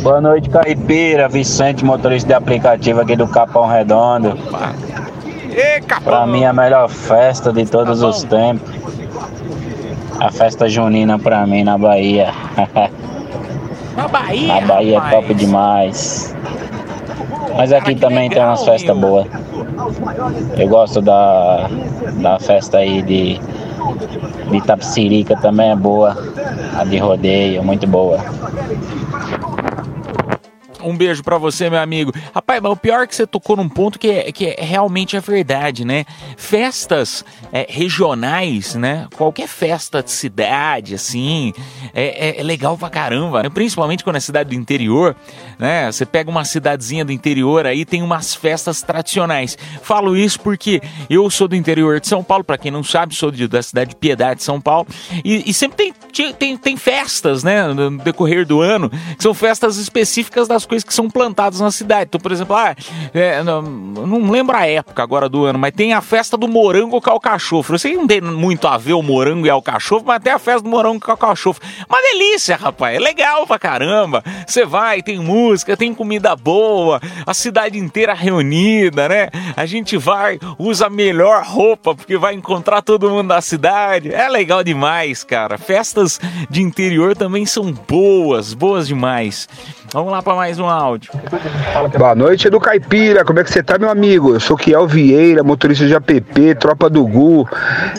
[0.03, 1.29] Boa noite, Caipira.
[1.29, 4.39] Vicente, motorista de aplicativo aqui do Capão Redondo.
[6.05, 8.71] Pra mim, a melhor festa de todos os tempos.
[10.19, 12.33] A festa junina pra mim na Bahia.
[13.97, 14.61] Na Bahia?
[14.61, 15.15] Na Bahia é rapaz.
[15.15, 16.35] top demais.
[17.57, 19.27] Mas aqui também tem umas festas boas.
[20.57, 21.69] Eu gosto da,
[22.15, 23.41] da festa aí de,
[24.51, 26.17] de Itapsirica também é boa.
[26.77, 28.19] A de rodeio, muito boa.
[30.83, 32.13] Um beijo pra você, meu amigo.
[32.35, 35.17] Rapaz, mas o pior é que você tocou num ponto que, é, que é, realmente
[35.17, 36.05] é verdade, né?
[36.37, 39.07] Festas é, regionais, né?
[39.17, 41.53] Qualquer festa de cidade, assim,
[41.95, 43.43] é, é- é legal pra caramba.
[43.43, 43.49] né?
[43.49, 45.15] Principalmente quando é cidade do interior,
[45.59, 45.91] né?
[45.91, 49.57] Você pega uma cidadezinha do interior aí, tem umas festas tradicionais.
[49.83, 53.31] Falo isso porque eu sou do interior de São Paulo, pra quem não sabe, sou
[53.31, 54.87] de- da cidade de Piedade, São Paulo.
[55.25, 57.67] E, e sempre tem, tem, tem festas, né?
[57.73, 62.05] No decorrer do ano, que são festas específicas das coisas que são plantadas na cidade.
[62.09, 62.77] Então, por exemplo, ah,
[63.13, 67.01] é, não, não lembro a época agora do ano, mas tem a festa do morango
[67.01, 67.75] com alcachofre.
[67.75, 70.39] Eu sei que não tem muito a ver o morango e alcachofre, mas tem a
[70.39, 71.67] festa do morango com alcachofre.
[71.89, 72.95] Uma delícia, rapaz.
[72.95, 74.23] É legal pra caramba.
[74.47, 79.29] Você vai, tem música, tem comida boa, a cidade inteira reunida, né?
[79.57, 84.15] A gente vai, usa a melhor roupa, porque vai encontrar todo mundo da cidade.
[84.15, 85.59] É legal demais, cara.
[85.59, 89.49] Festas de interior também são boas, boas demais.
[89.93, 91.11] Vamos lá pra mais um áudio.
[91.97, 93.25] Boa noite, Edu Caipira.
[93.25, 94.35] Como é que você tá, meu amigo?
[94.35, 97.49] Eu sou Kiel Vieira, motorista de app, tropa do Gu.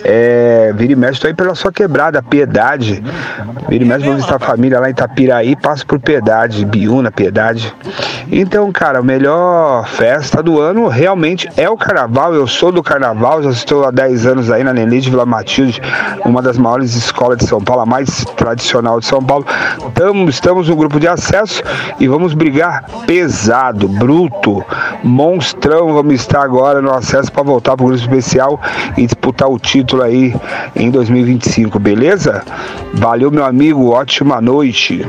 [0.04, 3.04] É, vira e mexe, tô aí pela sua quebrada, Piedade.
[3.67, 7.74] Vira e mexe, vou visitar a família lá em Itapiraí, passo por Piedade, Biúna, Piedade.
[8.32, 12.34] Então, cara, a melhor festa do ano realmente é o carnaval.
[12.34, 15.82] Eu sou do carnaval, já estou há 10 anos aí na Nenê de Vila Matilde,
[16.24, 19.45] uma das maiores escolas de São Paulo, a mais tradicional de São Paulo.
[19.93, 21.63] Tamo, estamos no grupo de acesso
[22.00, 22.50] e vamos brigar
[23.05, 24.63] pesado, bruto,
[25.03, 25.93] monstrão.
[25.93, 28.59] Vamos estar agora no acesso para voltar para o grupo especial
[28.97, 30.33] e disputar o título aí
[30.75, 32.43] em 2025, beleza?
[32.93, 35.05] Valeu, meu amigo, ótima noite.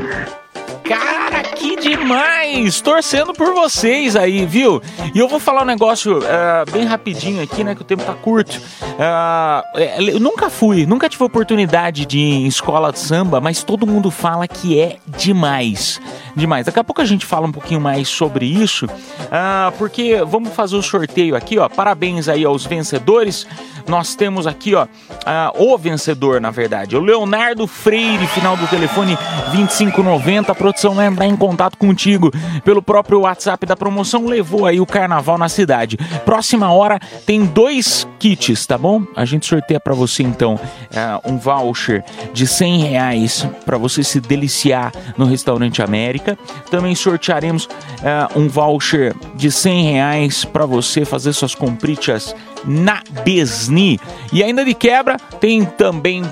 [0.83, 2.81] Cara, que demais!
[2.81, 4.81] Torcendo por vocês aí, viu?
[5.15, 7.73] E eu vou falar um negócio ah, bem rapidinho aqui, né?
[7.73, 8.61] Que o tempo tá curto.
[8.99, 13.87] É, eu nunca fui, nunca tive oportunidade de ir em escola de samba, mas todo
[13.87, 16.01] mundo fala que é demais.
[16.35, 16.65] Demais.
[16.65, 18.87] Daqui a pouco a gente fala um pouquinho mais sobre isso,
[19.31, 21.69] ah, porque vamos fazer o sorteio aqui, ó.
[21.69, 23.45] Parabéns aí aos vencedores.
[23.87, 24.87] Nós temos aqui, ó,
[25.25, 29.17] ah, o vencedor, na verdade, o Leonardo Freire, final do telefone
[29.51, 30.51] 2590.
[30.51, 32.31] A produção vai entrar em contato contigo
[32.63, 34.25] pelo próprio WhatsApp da promoção.
[34.25, 35.97] Levou aí o carnaval na cidade.
[36.25, 39.03] Próxima hora tem dois kits, tá bom?
[39.15, 40.57] A gente sorteia pra você então
[40.95, 46.22] ah, um voucher de 100 reais pra você se deliciar no restaurante América.
[46.69, 47.67] Também sortearemos
[48.03, 53.99] ah, um voucher de 100 reais pra você fazer suas compritas na Besni.
[54.31, 56.23] E ainda de quebra, tem também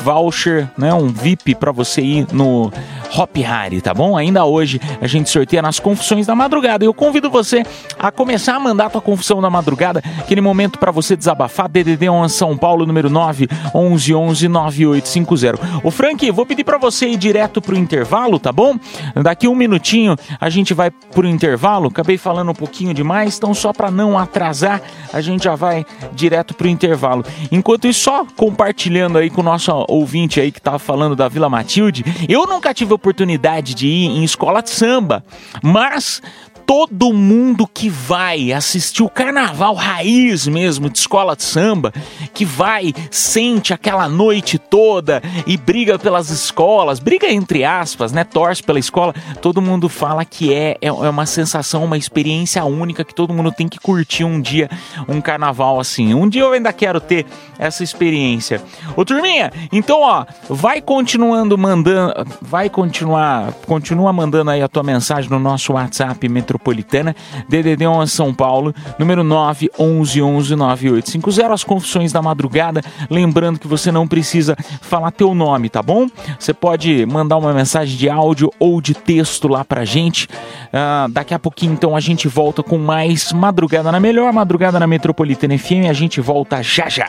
[0.00, 2.72] voucher, né, um VIP para você ir no
[3.16, 4.16] Hop Harry, tá bom?
[4.16, 6.84] Ainda hoje a gente sorteia nas confissões da madrugada.
[6.84, 7.64] Eu convido você
[7.98, 12.08] a começar a mandar a tua confissão da madrugada, aquele momento para você desabafar, DDD
[12.08, 15.80] 11 São Paulo, número 9 11 11 9850.
[15.82, 18.78] Ô Frank, vou pedir para você ir direto pro intervalo, tá bom?
[19.14, 21.88] Daqui um minutinho a gente vai pro intervalo.
[21.88, 26.54] Acabei falando um pouquinho demais, então só para não atrasar, a gente já vai direto
[26.54, 27.24] pro intervalo.
[27.50, 31.48] Enquanto isso, só compartilhando aí com o nosso ouvinte aí que tava falando da Vila
[31.48, 35.24] Matilde, eu nunca tive oportunidade de ir em escola de samba,
[35.62, 36.20] mas
[36.68, 41.94] todo mundo que vai assistir o carnaval raiz mesmo de escola de samba,
[42.34, 48.22] que vai, sente aquela noite toda e briga pelas escolas, briga entre aspas, né?
[48.22, 53.02] Torce pela escola, todo mundo fala que é, é, é uma sensação, uma experiência única
[53.02, 54.68] que todo mundo tem que curtir um dia
[55.08, 56.12] um carnaval assim.
[56.12, 57.24] Um dia eu ainda quero ter
[57.58, 58.60] essa experiência.
[58.94, 65.30] Ô turminha, então ó, vai continuando mandando, vai continuar, continua mandando aí a tua mensagem
[65.30, 67.14] no nosso WhatsApp Metropolitana,
[67.48, 72.82] DDD 11 São Paulo, número 9 11 11 9850, as confissões da madrugada.
[73.08, 76.06] Lembrando que você não precisa falar teu nome, tá bom?
[76.38, 80.28] Você pode mandar uma mensagem de áudio ou de texto lá pra gente.
[80.72, 84.86] Ah, daqui a pouquinho, então, a gente volta com mais Madrugada na Melhor, Madrugada na
[84.86, 85.88] Metropolitana FM.
[85.88, 87.08] A gente volta já já.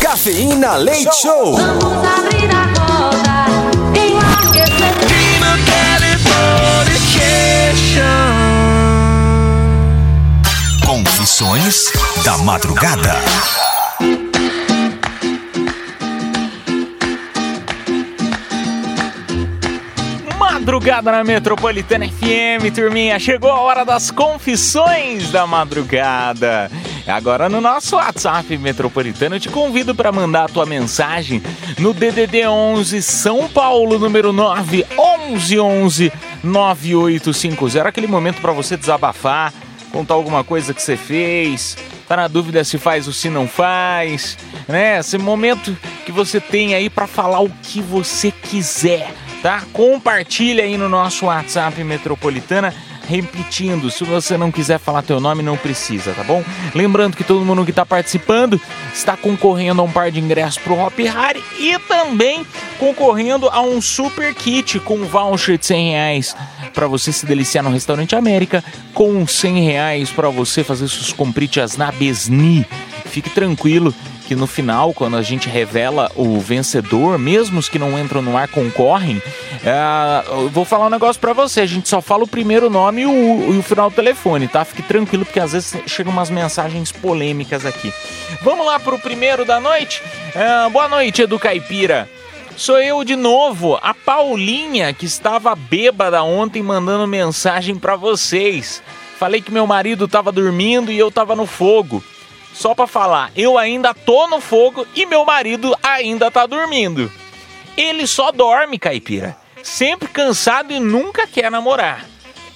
[0.00, 1.56] Cafeína Leite Show.
[11.24, 11.90] Confissões
[12.22, 13.14] da Madrugada.
[20.38, 23.18] Madrugada na Metropolitana FM, turminha.
[23.18, 26.70] Chegou a hora das confissões da madrugada.
[27.06, 31.42] Agora no nosso WhatsApp Metropolitano, eu te convido para mandar a tua mensagem
[31.78, 34.84] no DDD 11 São Paulo, número 9
[35.30, 37.88] 11 11 9850.
[37.88, 39.54] Aquele momento para você desabafar,
[39.94, 41.76] contar alguma coisa que você fez,
[42.08, 44.98] tá na dúvida se faz ou se não faz, né?
[44.98, 49.62] Esse momento que você tem aí para falar o que você quiser, tá?
[49.72, 52.74] Compartilha aí no nosso WhatsApp Metropolitana.
[53.06, 56.42] Repetindo, se você não quiser falar teu nome, não precisa, tá bom?
[56.74, 58.60] Lembrando que todo mundo que está participando
[58.92, 62.46] está concorrendo a um par de ingressos pro Hop Harry e também
[62.78, 66.36] concorrendo a um super kit com voucher de 100 reais
[66.72, 71.76] para você se deliciar no Restaurante América, com 100 reais para você fazer suas compritas
[71.76, 72.66] na Besni.
[73.04, 73.94] Fique tranquilo
[74.26, 78.36] que no final, quando a gente revela o vencedor, mesmo os que não entram no
[78.36, 79.22] ar concorrem,
[79.62, 81.60] é, eu vou falar um negócio pra você.
[81.60, 84.64] A gente só fala o primeiro nome e o, e o final do telefone, tá?
[84.64, 87.92] Fique tranquilo, porque às vezes chegam umas mensagens polêmicas aqui.
[88.42, 90.02] Vamos lá pro primeiro da noite?
[90.34, 92.08] É, boa noite, Edu Caipira.
[92.56, 98.80] Sou eu de novo, a Paulinha, que estava bêbada ontem mandando mensagem pra vocês.
[99.18, 102.02] Falei que meu marido tava dormindo e eu tava no fogo.
[102.54, 107.10] Só pra falar, eu ainda tô no fogo e meu marido ainda tá dormindo.
[107.76, 109.36] Ele só dorme, caipira.
[109.62, 112.06] Sempre cansado e nunca quer namorar.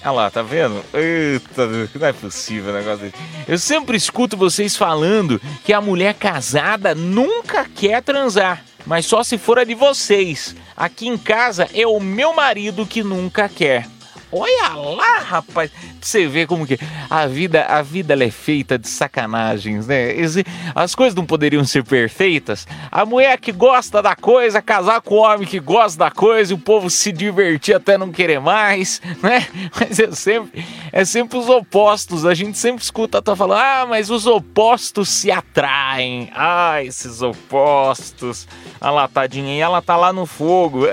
[0.01, 0.81] Olha lá, tá vendo?
[0.93, 3.17] Eita, não é possível o negócio desse.
[3.45, 9.37] Eu sempre escuto vocês falando que a mulher casada nunca quer transar, mas só se
[9.37, 10.55] for a de vocês.
[10.77, 13.85] Aqui em casa é o meu marido que nunca quer.
[14.31, 16.77] Olha lá, rapaz, você ver como que
[17.09, 20.13] a vida, a vida é feita de sacanagens, né?
[20.75, 22.67] As coisas não poderiam ser perfeitas.
[22.91, 26.55] A mulher que gosta da coisa, casar com o homem que gosta da coisa, e
[26.55, 29.47] o povo se divertir até não querer mais, né?
[29.79, 32.23] Mas é sempre, é sempre os opostos.
[32.23, 36.29] A gente sempre escuta tá falando, ah, mas os opostos se atraem.
[36.35, 38.47] Ah, esses opostos.
[38.79, 40.85] A lá, tadinha, e ela tá lá no fogo.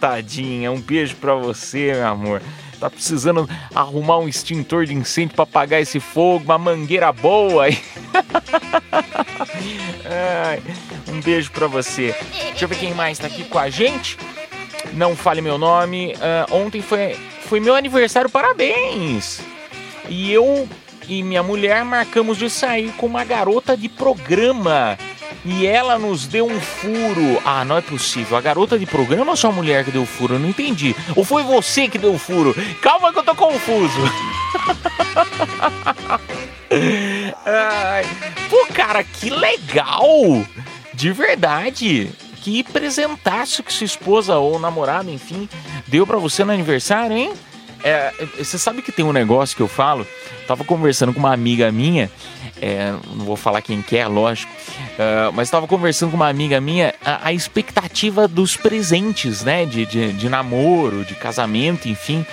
[0.00, 2.42] Tadinha, um beijo pra você, meu amor.
[2.78, 7.66] Tá precisando arrumar um extintor de incêndio pra apagar esse fogo, uma mangueira boa.
[11.08, 12.14] Um beijo pra você.
[12.50, 14.16] Deixa eu ver quem mais tá aqui com a gente.
[14.92, 16.14] Não fale meu nome.
[16.20, 19.40] Ah, ontem foi, foi meu aniversário, parabéns!
[20.08, 20.68] E eu
[21.08, 24.98] e minha mulher marcamos de sair com uma garota de programa.
[25.44, 27.40] E ela nos deu um furo.
[27.44, 28.36] Ah, não é possível.
[28.36, 30.34] A garota de programa ou só a mulher que deu furo?
[30.34, 30.94] Eu não entendi.
[31.16, 32.54] Ou foi você que deu furo?
[32.82, 33.98] Calma que eu tô confuso.
[38.50, 40.04] Pô, cara, que legal!
[40.92, 42.10] De verdade.
[42.42, 45.48] Que presentaço que sua esposa ou namorada, enfim,
[45.86, 47.32] deu pra você no aniversário, hein?
[47.82, 50.06] É, você sabe que tem um negócio que eu falo?
[50.46, 52.10] Tava conversando com uma amiga minha,
[52.60, 54.52] é, não vou falar quem que é, lógico,
[54.98, 59.64] é, mas tava conversando com uma amiga minha a, a expectativa dos presentes, né?
[59.64, 62.26] De, de, de namoro, de casamento, enfim.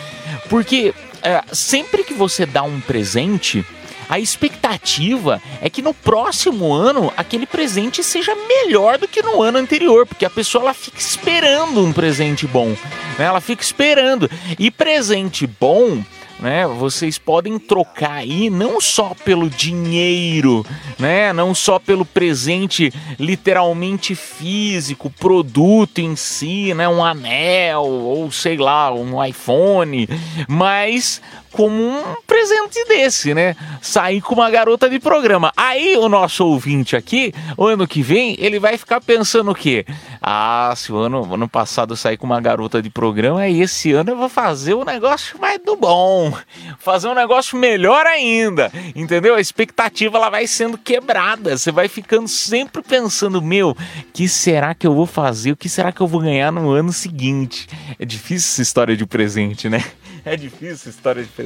[0.50, 3.66] Porque é, sempre que você dá um presente,
[4.08, 9.58] a expectativa é que no próximo ano aquele presente seja melhor do que no ano
[9.58, 12.76] anterior, porque a pessoa ela fica esperando um presente bom,
[13.18, 13.26] né?
[13.26, 14.30] Ela fica esperando.
[14.58, 16.04] E presente bom
[16.40, 16.68] né?
[16.68, 20.66] Vocês podem trocar aí não só pelo dinheiro,
[21.00, 21.32] né?
[21.32, 26.88] Não só pelo presente literalmente físico, produto em si, né?
[26.88, 30.08] Um anel ou sei lá, um iPhone,
[30.48, 31.22] mas
[31.56, 33.56] como um presente desse, né?
[33.82, 35.54] Sair com uma garota de programa.
[35.56, 39.86] Aí o nosso ouvinte aqui, o ano que vem, ele vai ficar pensando o quê?
[40.22, 43.94] Ah, se o ano, ano passado eu saí com uma garota de programa, aí esse
[43.94, 46.34] ano eu vou fazer um negócio mais do bom.
[46.78, 48.70] Fazer um negócio melhor ainda.
[48.94, 49.36] Entendeu?
[49.36, 51.58] A expectativa ela vai sendo quebrada.
[51.58, 53.78] Você vai ficando sempre pensando, meu,
[54.12, 55.54] que será que eu vou fazer?
[55.54, 57.70] O que será que eu vou ganhar no ano seguinte?
[57.98, 59.82] É difícil essa história de presente, né?
[60.26, 61.45] É difícil essa história de presente.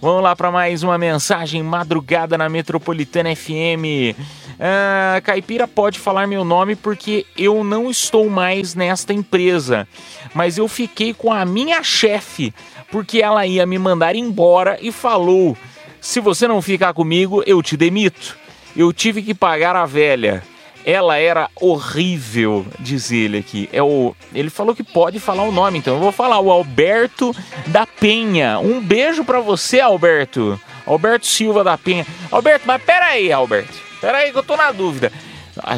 [0.00, 4.16] Vamos lá para mais uma mensagem madrugada na Metropolitana FM.
[4.58, 9.88] Ah, Caipira pode falar meu nome porque eu não estou mais nesta empresa,
[10.34, 12.54] mas eu fiquei com a minha chefe
[12.90, 15.56] porque ela ia me mandar embora e falou:
[16.00, 18.36] se você não ficar comigo, eu te demito.
[18.76, 20.42] Eu tive que pagar a velha.
[20.84, 23.68] Ela era horrível, diz ele aqui.
[23.72, 27.34] É o, ele falou que pode falar o nome, então eu vou falar o Alberto
[27.66, 28.58] da Penha.
[28.58, 30.60] Um beijo para você, Alberto.
[30.86, 32.06] Alberto Silva da Penha.
[32.30, 33.72] Alberto, mas pera aí, Alberto.
[34.00, 35.12] Pera aí que eu tô na dúvida.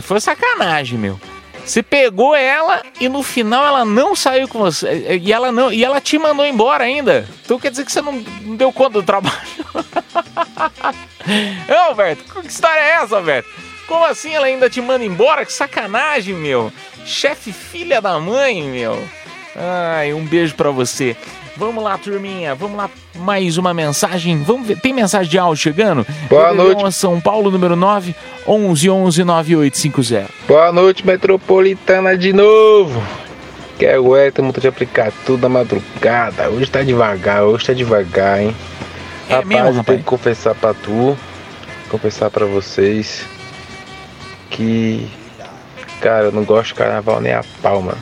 [0.02, 1.20] Foi sacanagem, meu.
[1.64, 5.18] Você pegou ela e no final ela não saiu com você.
[5.22, 7.26] E ela não, e ela te mandou embora ainda.
[7.44, 9.34] Então quer dizer que você não, não deu conta do trabalho.
[11.68, 13.48] Ô, Alberto, que história é essa, Alberto?
[13.86, 15.44] Como assim ela ainda te manda embora?
[15.44, 16.72] Que sacanagem, meu.
[17.04, 19.02] Chefe filha da mãe, meu.
[19.56, 21.16] Ai, um beijo para você.
[21.56, 22.54] Vamos lá, turminha.
[22.54, 24.42] Vamos lá, mais uma mensagem.
[24.42, 24.80] Vamos ver.
[24.80, 26.06] Tem mensagem de áudio chegando?
[26.28, 26.92] Boa noite.
[26.92, 28.14] São Paulo, número 9
[28.46, 30.30] 11 11 9850.
[30.48, 33.00] Boa noite, Metropolitana de novo.
[33.78, 36.48] Que é o Elton, motor de aplicar tudo na madrugada.
[36.48, 38.56] Hoje tá devagar, hoje tá devagar, hein?
[39.28, 39.86] É rapaz, mesmo, rapaz?
[39.86, 41.16] tenho que confessar pra tu,
[41.88, 43.24] confessar pra vocês
[44.54, 45.10] que,
[46.00, 47.98] cara, eu não gosto de carnaval nem a pau, mano.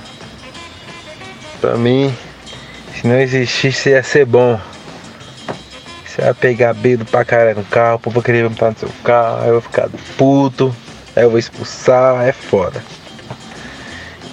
[1.61, 2.15] Pra mim,
[2.95, 4.61] se não existisse, ia ser bom.
[6.05, 8.91] Você vai pegar bêbado pra caralho no carro, o povo vai querer montar no seu
[9.03, 9.89] carro, aí eu vou ficar
[10.19, 10.77] puto,
[11.17, 12.85] aí eu vou expulsar, é foda.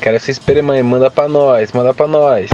[0.01, 2.49] Quero essa experiência, manda pra nós, manda pra nós.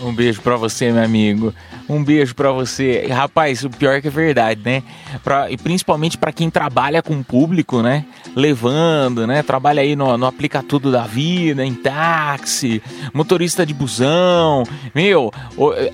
[0.00, 1.54] Um beijo pra você, meu amigo.
[1.88, 3.06] Um beijo pra você.
[3.08, 4.82] Rapaz, o pior é que é verdade, né?
[5.22, 8.04] Pra, e principalmente pra quem trabalha com o público, né?
[8.34, 9.42] Levando, né?
[9.42, 12.82] Trabalha aí no, no Aplica Tudo da Vida, em táxi,
[13.14, 14.64] motorista de busão.
[14.94, 15.32] Meu,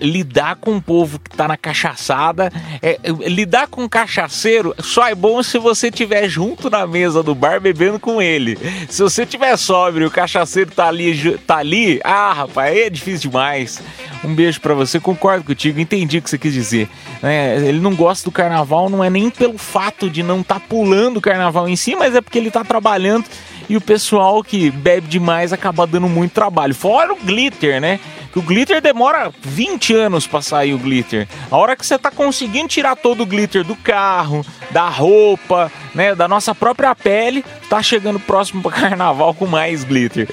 [0.00, 2.50] lidar com o povo que tá na cachaçada.
[2.82, 7.60] é- lidar com cachaceiro só é bom se você estiver junto na mesa do bar
[7.60, 8.58] bebendo com ele.
[8.88, 13.82] Se você tiver sóbrio o cachaceiro tá ali, tá ali, ah, rapaz, é difícil demais.
[14.24, 16.88] Um beijo pra você, concordo contigo, entendi o que você quis dizer.
[17.22, 17.56] né?
[17.56, 21.20] ele não gosta do carnaval, não é nem pelo fato de não estar pulando o
[21.20, 23.24] carnaval em si, mas é porque ele tá trabalhando
[23.68, 26.74] e o pessoal que bebe demais acaba dando muito trabalho.
[26.74, 28.00] Fora o glitter, né?
[28.32, 31.28] Que o glitter demora 20 anos pra sair o glitter.
[31.50, 36.14] A hora que você tá conseguindo tirar todo o glitter do carro, da roupa, né,
[36.14, 40.26] da nossa própria pele, tá chegando próximo pro carnaval com mais glitter.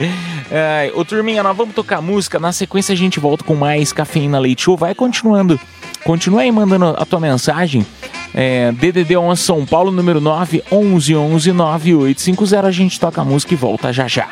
[0.51, 4.39] É, ô turminha, nós vamos tocar música, na sequência a gente volta com mais Cafeína
[4.39, 4.75] Leite Show.
[4.75, 5.59] Vai continuando,
[6.03, 7.85] continua aí mandando a tua mensagem.
[8.33, 12.67] É, DDD 11 São Paulo, número 9 11 11 9850.
[12.67, 14.27] A gente toca a música e volta já já.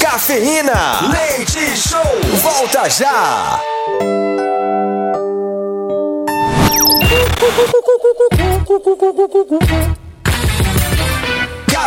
[0.00, 1.00] Cafeína.
[1.10, 2.00] Leite Show.
[2.42, 3.60] Volta já.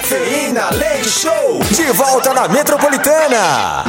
[0.02, 1.60] Cafeína Leite Show.
[1.72, 3.84] De volta na Metropolitana.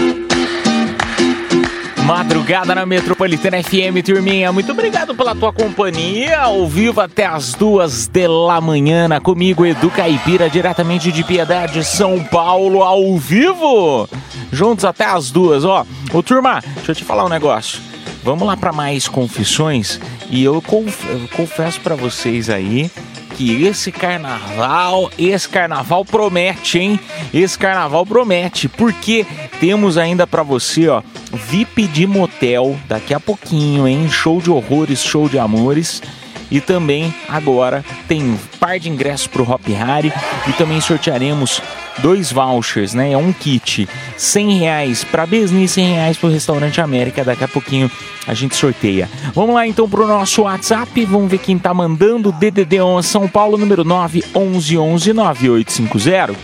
[2.06, 4.50] Madrugada na Metropolitana FM, turminha.
[4.50, 6.38] Muito obrigado pela tua companhia.
[6.40, 9.06] Ao vivo até as duas da manhã.
[9.20, 14.08] Comigo, Edu Caipira, diretamente de Piedade, São Paulo, ao vivo.
[14.50, 15.84] Juntos até as duas, ó.
[16.10, 17.80] Ô, turma, deixa eu te falar um negócio.
[18.24, 20.00] Vamos lá para mais confissões.
[20.30, 22.90] E eu, conf- eu confesso para vocês aí
[23.38, 26.98] que esse carnaval, esse carnaval promete, hein?
[27.32, 29.24] Esse carnaval promete, porque
[29.60, 34.08] temos ainda pra você, ó, VIP de motel daqui a pouquinho, hein?
[34.10, 36.02] Show de horrores, show de amores.
[36.50, 40.12] E também agora tem par de ingressos pro Hop Harry
[40.48, 41.62] e também sortearemos
[42.00, 43.12] dois vouchers, né?
[43.12, 47.24] É um kit, 100 reais para Business, 100 reais pro Restaurante América.
[47.24, 47.90] Daqui a pouquinho
[48.26, 49.08] a gente sorteia.
[49.34, 52.32] Vamos lá então pro nosso WhatsApp, vamos ver quem tá mandando.
[52.32, 56.34] DDD 11 São Paulo, número 9 11 11 9850.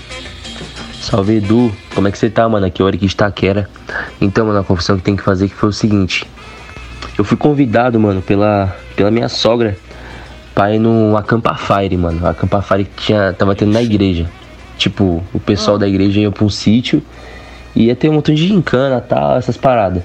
[1.00, 2.64] Salve Edu, como é que você tá, mano?
[2.64, 3.68] Aqui é o Eric de Itaquera.
[4.20, 6.24] Então, mano, a confissão que tem que fazer que foi o seguinte.
[7.18, 9.76] eu fui convidado, mano, pela, pela minha sogra
[10.54, 12.26] pra ir no Acampa Fire, mano.
[12.26, 14.30] Acampa Fire que tinha, tava tendo na igreja.
[14.76, 17.02] Tipo, o pessoal da igreja ia pra um sítio
[17.74, 20.02] e ia ter um montão de gincana tal, essas paradas.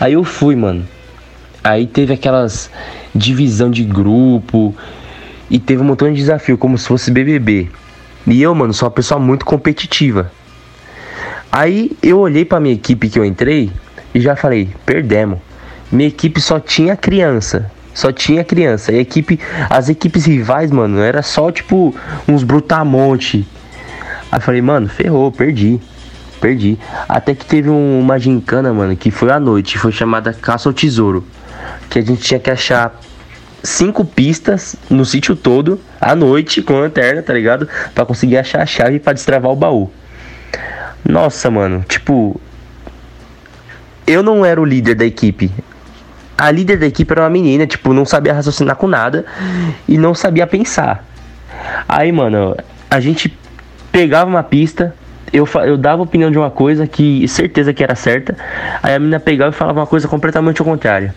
[0.00, 0.84] Aí eu fui, mano.
[1.62, 2.70] Aí teve aquelas
[3.14, 4.74] divisão de grupo
[5.50, 7.68] e teve um montão de desafio, como se fosse BBB.
[8.26, 10.30] E eu, mano, sou uma pessoa muito competitiva.
[11.50, 13.70] Aí eu olhei pra minha equipe que eu entrei
[14.14, 15.38] e já falei, perdemos.
[15.90, 17.70] Minha equipe só tinha criança.
[17.94, 18.92] Só tinha criança.
[18.92, 21.94] E a equipe, as equipes rivais, mano, era só tipo
[22.28, 23.46] uns brutamonte.
[24.30, 25.80] Aí falei, mano, ferrou, perdi.
[26.40, 26.78] Perdi.
[27.08, 29.78] Até que teve um- uma gincana, mano, que foi à noite.
[29.78, 31.24] Foi chamada Caça ao Tesouro.
[31.90, 32.98] Que a gente tinha que achar
[33.62, 37.68] cinco pistas no sítio todo, à noite, com lanterna, tá ligado?
[37.94, 39.90] Pra conseguir achar a chave pra destravar o baú.
[41.08, 42.40] Nossa, mano, tipo.
[44.06, 45.50] Eu não era o líder da equipe.
[46.36, 49.26] A líder da equipe era uma menina, tipo, não sabia raciocinar com nada
[49.88, 51.04] e não sabia pensar.
[51.88, 52.56] Aí, mano,
[52.90, 53.36] a gente
[53.98, 54.94] pegava uma pista,
[55.32, 58.36] eu, eu dava opinião de uma coisa que certeza que era certa,
[58.80, 61.12] aí a menina pegava e falava uma coisa completamente ao contrário.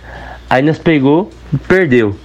[0.50, 1.30] Aí nós pegou,
[1.68, 2.16] perdeu.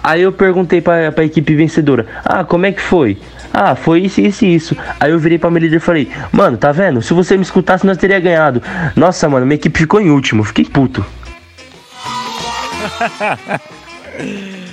[0.00, 3.18] Aí eu perguntei pra, pra equipe vencedora: Ah, como é que foi?
[3.52, 4.76] Ah, foi isso, isso e isso.
[5.00, 7.02] Aí eu virei pra minha líder e falei: Mano, tá vendo?
[7.02, 8.62] Se você me escutasse, nós teria ganhado.
[8.94, 10.44] Nossa, mano, minha equipe ficou em último.
[10.44, 11.04] Fiquei puto.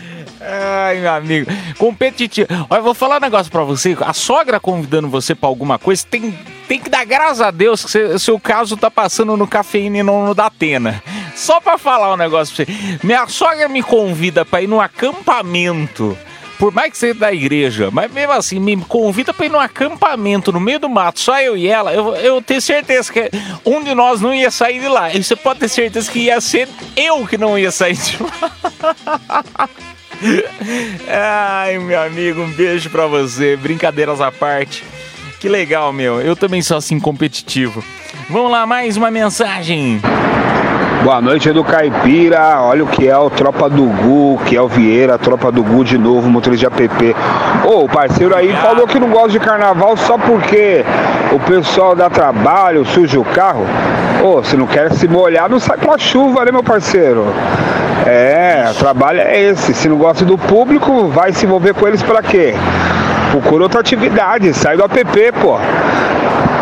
[0.48, 1.52] Ai, meu amigo.
[1.78, 2.48] Competitivo.
[2.70, 3.98] Olha, eu vou falar um negócio pra você.
[4.02, 6.38] A sogra convidando você pra alguma coisa, tem,
[6.68, 10.04] tem que dar graças a Deus que você- seu caso tá passando no cafeína e
[10.04, 11.02] não no da Atena.
[11.36, 12.98] Só pra falar um negócio pra você.
[13.04, 16.18] Minha sogra me convida pra ir no acampamento.
[16.58, 20.54] Por mais que seja da igreja, mas mesmo assim, me convida pra ir num acampamento
[20.54, 21.94] no meio do mato, só eu e ela.
[21.94, 23.30] Eu, eu tenho certeza que
[23.66, 25.12] um de nós não ia sair de lá.
[25.14, 29.44] E você pode ter certeza que ia ser eu que não ia sair de lá.
[31.08, 33.56] Ai, meu amigo, um beijo pra você.
[33.56, 34.84] Brincadeiras à parte.
[35.40, 36.22] Que legal, meu.
[36.22, 37.84] Eu também sou assim competitivo.
[38.30, 40.02] Vamos lá, mais uma mensagem.
[41.04, 42.62] Boa noite, Edu Caipira.
[42.62, 45.84] Olha o que é o Tropa do Gu, que é o Vieira, Tropa do Gu
[45.84, 47.16] de novo, motorista de app.
[47.64, 50.84] Ô, o parceiro aí falou que não gosta de carnaval só porque
[51.32, 53.68] o pessoal dá trabalho, suja o carro.
[54.26, 57.28] Ô, se não quer se molhar, não sai pra chuva, né, meu parceiro?
[58.08, 59.72] É, o trabalho é esse.
[59.72, 62.56] Se não gosta do público, vai se envolver com eles pra quê?
[63.30, 65.60] Procura outra atividade, sai do app, pô.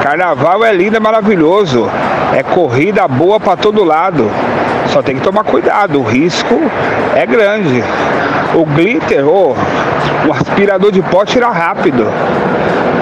[0.01, 1.89] Carnaval é lindo, é maravilhoso.
[2.35, 4.29] É corrida boa pra todo lado.
[4.87, 6.59] Só tem que tomar cuidado, o risco
[7.15, 7.81] é grande.
[8.55, 9.55] O glitter, ô,
[10.27, 12.11] o aspirador de pó tira rápido.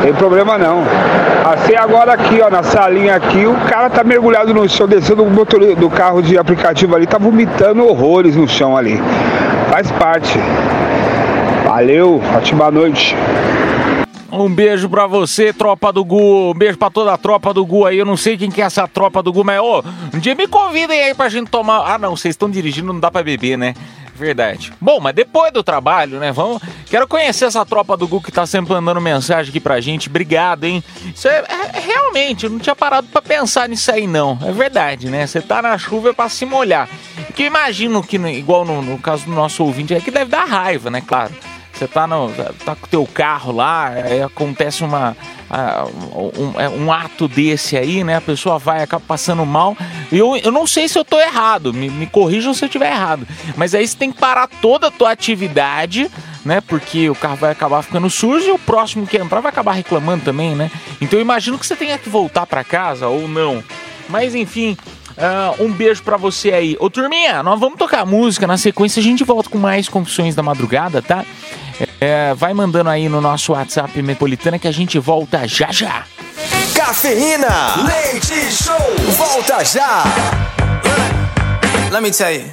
[0.03, 0.84] Tem problema não.
[1.43, 5.75] Assim agora aqui, ó, na salinha aqui, o cara tá mergulhado no chão, descendo do,
[5.75, 8.99] do carro de aplicativo ali, tá vomitando horrores no chão ali.
[9.69, 10.37] Faz parte.
[11.65, 13.15] Valeu, ótima noite.
[14.31, 16.51] Um beijo pra você, tropa do Gu.
[16.51, 17.97] Um beijo pra toda a tropa do Gu aí.
[17.97, 19.83] Eu não sei quem que é essa tropa do Gu, mas ô,
[20.13, 21.83] um dia me convidem aí pra gente tomar.
[21.85, 23.73] Ah, não, vocês estão dirigindo, não dá pra beber, né?
[24.22, 24.72] Verdade.
[24.80, 26.32] Bom, mas depois do trabalho, né?
[26.32, 26.61] Vamos.
[26.86, 30.09] Quero conhecer essa tropa do Gu que tá sempre mandando mensagem aqui pra gente.
[30.09, 30.84] Obrigado, hein?
[31.15, 34.38] Isso é, é- realmente, eu não tinha parado pra pensar nisso aí, não.
[34.45, 35.26] É verdade, né?
[35.26, 36.88] Você tá na chuva é pra se molhar.
[37.34, 40.91] Que imagino que, igual no, no caso do nosso ouvinte, é que deve dar raiva,
[40.91, 41.01] né?
[41.01, 41.34] Claro.
[41.82, 42.32] Você tá, no,
[42.63, 45.17] tá com o teu carro lá, aí acontece uma,
[46.38, 48.17] um, é, um ato desse aí, né?
[48.17, 49.75] A pessoa vai, acaba passando mal.
[50.11, 53.27] Eu, eu não sei se eu tô errado, me, me corrijam se eu tiver errado.
[53.57, 56.07] Mas aí você tem que parar toda a tua atividade,
[56.45, 56.61] né?
[56.61, 60.23] Porque o carro vai acabar ficando sujo e o próximo que entrar vai acabar reclamando
[60.23, 60.69] também, né?
[61.01, 63.63] Então eu imagino que você tenha que voltar para casa ou não.
[64.07, 64.77] Mas enfim,
[65.17, 66.77] ah, um beijo pra você aí.
[66.79, 68.45] Ô turminha, nós vamos tocar música.
[68.45, 71.25] Na sequência a gente volta com mais confissões da madrugada, tá?
[72.03, 76.03] É, vai mandando aí no nosso WhatsApp Metropolitana que a gente volta já já.
[76.73, 78.75] Cafeína, leite show,
[79.15, 80.03] volta já.
[81.91, 82.45] Let me tell you.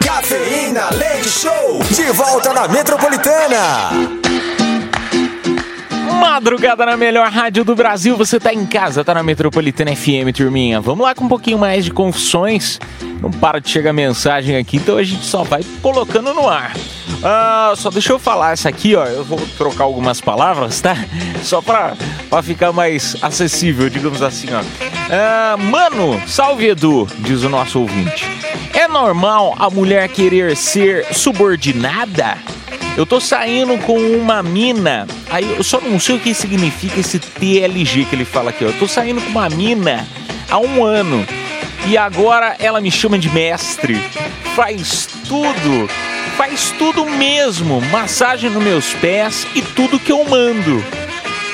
[0.00, 3.90] Cafeína, leite show, de volta na Metropolitana.
[6.18, 10.80] Madrugada na melhor rádio do Brasil, você tá em casa, tá na Metropolitana FM, turminha.
[10.80, 12.78] Vamos lá com um pouquinho mais de confissões.
[13.20, 16.74] Não para de chegar mensagem aqui, então a gente só vai colocando no ar.
[17.22, 19.04] Ah, só deixa eu falar essa aqui, ó.
[19.06, 20.96] Eu vou trocar algumas palavras, tá?
[21.42, 21.96] Só pra,
[22.30, 24.62] pra ficar mais acessível, digamos assim, ó.
[25.10, 28.26] Ah, mano, salve Edu, diz o nosso ouvinte.
[28.72, 32.38] É normal a mulher querer ser subordinada?
[32.96, 37.18] Eu tô saindo com uma mina Aí eu só não sei o que significa esse
[37.18, 38.68] TLG que ele fala aqui, ó.
[38.68, 40.06] Eu tô saindo com uma mina
[40.50, 41.26] há um ano
[41.88, 43.96] e agora ela me chama de mestre.
[44.54, 45.88] Faz tudo,
[46.36, 47.80] faz tudo mesmo.
[47.80, 50.84] Massagem nos meus pés e tudo que eu mando.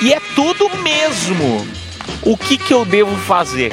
[0.01, 1.65] E é tudo mesmo.
[2.21, 3.71] O que que eu devo fazer?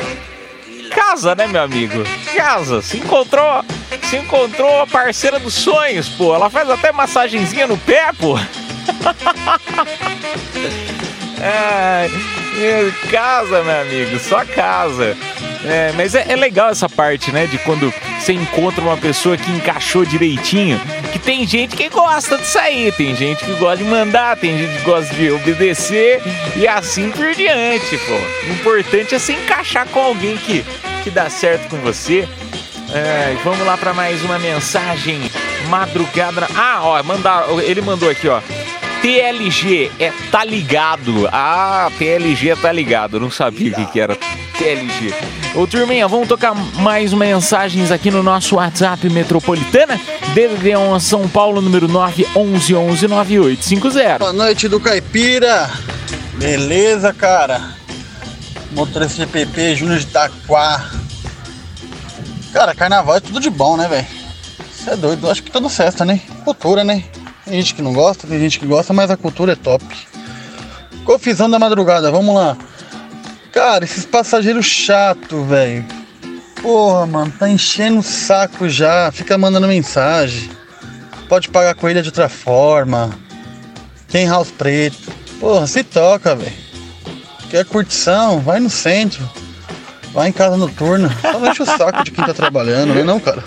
[0.95, 2.05] Casa, né, meu amigo?
[2.37, 2.81] Casa.
[2.81, 3.65] Se encontrou,
[4.09, 6.33] se encontrou a parceira dos sonhos, pô.
[6.33, 8.39] Ela faz até massagenzinha no pé, pô.
[11.45, 12.09] É,
[13.11, 15.17] casa, meu amigo, só casa.
[15.65, 17.47] É, mas é, é legal essa parte, né?
[17.47, 20.81] De quando você encontra uma pessoa que encaixou direitinho.
[21.13, 24.79] Que tem gente que gosta disso aí, tem gente que gosta de mandar, tem gente
[24.79, 26.21] que gosta de obedecer
[26.57, 28.15] e assim por diante, pô.
[28.49, 30.65] O importante é se encaixar com alguém que,
[31.05, 32.29] que dá certo com você.
[32.95, 35.21] É, vamos lá para mais uma mensagem.
[35.69, 36.47] Madrugada.
[36.55, 38.41] Ah, ó, mandar, ele mandou aqui, ó.
[39.03, 41.29] TLG é tá ligado.
[41.33, 43.19] Ah, TLG é tá ligado.
[43.19, 44.17] Não sabia o que, que era
[44.57, 45.13] TLG.
[45.57, 50.01] Ô turminha, vamos tocar mais mensagens aqui no nosso WhatsApp Metropolitana.
[50.37, 54.19] DDD1 São Paulo, número 9 11 11 9850.
[54.21, 55.69] Boa noite do Caipira.
[56.35, 57.61] Beleza, cara?
[58.71, 60.91] Motorista GPP, Júnior de Itaquá.
[62.53, 64.07] Cara, carnaval é tudo de bom, né, velho?
[64.73, 65.29] Você é doido.
[65.29, 66.21] Acho que toda festa, né?
[66.45, 67.03] Cultura, né?
[67.45, 69.85] Tem gente que não gosta, tem gente que gosta, mas a cultura é top.
[71.05, 72.57] Confusão da madrugada, vamos lá.
[73.53, 75.85] Cara, esses passageiros chato, velho.
[76.63, 79.11] Porra, mano, tá enchendo o saco já.
[79.11, 80.49] Fica mandando mensagem.
[81.29, 83.11] Pode pagar com ele de outra forma.
[84.09, 85.13] Tem house preto.
[85.41, 86.53] Porra, se toca, velho.
[87.51, 88.41] Quer curtição?
[88.41, 89.29] Vai no centro.
[90.13, 91.11] Vai em casa noturna.
[91.21, 93.43] Só enche o saco de quem tá trabalhando, né não, cara?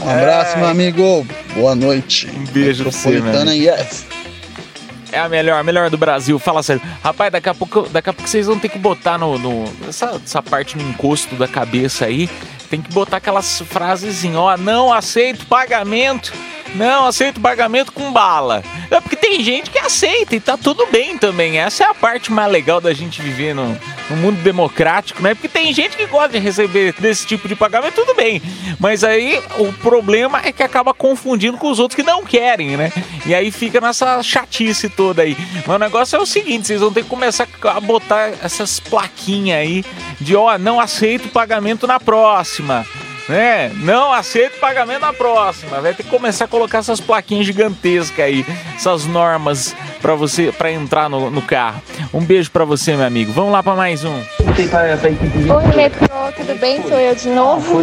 [0.00, 0.58] Um abraço, É.
[0.58, 1.26] meu amigo.
[1.54, 2.28] Boa noite.
[2.34, 3.20] Um beijo pra você,
[3.54, 4.04] yes.
[5.12, 6.38] É a melhor, a melhor do Brasil.
[6.38, 6.82] Fala sério.
[7.02, 10.20] Rapaz, daqui a pouco, daqui a pouco vocês vão ter que botar no, no- essa,
[10.24, 12.28] essa parte no encosto da cabeça aí.
[12.68, 16.32] Tem que botar aquelas frases assim, ó, não aceito pagamento.
[16.74, 18.64] Não aceito pagamento com bala.
[18.90, 21.58] É porque tem gente que aceita e tá tudo bem também.
[21.60, 23.78] Essa é a parte mais legal da gente viver no,
[24.10, 25.34] no mundo democrático, né?
[25.34, 28.42] Porque tem gente que gosta de receber desse tipo de pagamento, tudo bem.
[28.78, 32.92] Mas aí o problema é que acaba confundindo com os outros que não querem, né?
[33.26, 35.36] E aí fica nessa chatice toda aí.
[35.66, 39.58] Mas o negócio é o seguinte: vocês vão ter que começar a botar essas plaquinhas
[39.58, 39.84] aí
[40.20, 42.86] de ó, não aceito pagamento na próxima.
[43.28, 43.70] Né?
[43.76, 45.80] Não aceito pagamento na próxima.
[45.80, 48.44] Vai ter que começar a colocar essas plaquinhas gigantescas aí,
[48.74, 51.82] essas normas pra você para entrar no, no carro.
[52.12, 53.32] Um beijo pra você, meu amigo.
[53.32, 54.22] Vamos lá pra mais um.
[55.52, 56.80] Oi, metrô, tudo bem?
[56.88, 57.80] Sou eu de novo.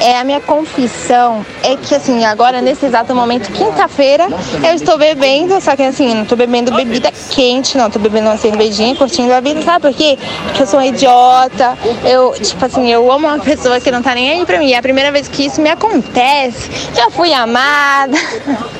[0.00, 4.28] É, a minha confissão é que, assim, agora, nesse exato momento, quinta-feira,
[4.62, 7.88] eu estou bebendo, só que, assim, não estou bebendo bebida quente, não.
[7.88, 10.16] Estou bebendo uma cervejinha, curtindo a vida, sabe por quê?
[10.44, 11.76] Porque eu sou uma idiota.
[12.04, 14.70] Eu, tipo assim, eu amo uma pessoa que não tá nem aí pra mim.
[14.70, 16.70] É a primeira vez que isso me acontece.
[16.94, 18.16] Já fui amada.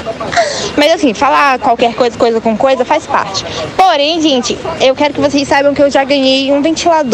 [0.78, 3.44] Mas, assim, falar qualquer coisa, coisa com coisa, faz parte.
[3.76, 7.07] Porém, gente, eu quero que vocês saibam que eu já ganhei um ventilador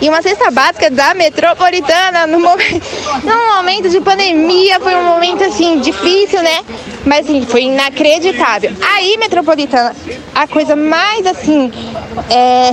[0.00, 2.86] e uma cesta básica da Metropolitana no momento,
[3.24, 4.80] num momento de pandemia.
[4.80, 6.60] Foi um momento, assim, difícil, né?
[7.04, 8.72] Mas, assim, foi inacreditável.
[8.94, 9.94] Aí, Metropolitana,
[10.34, 11.72] a coisa mais, assim,
[12.30, 12.70] é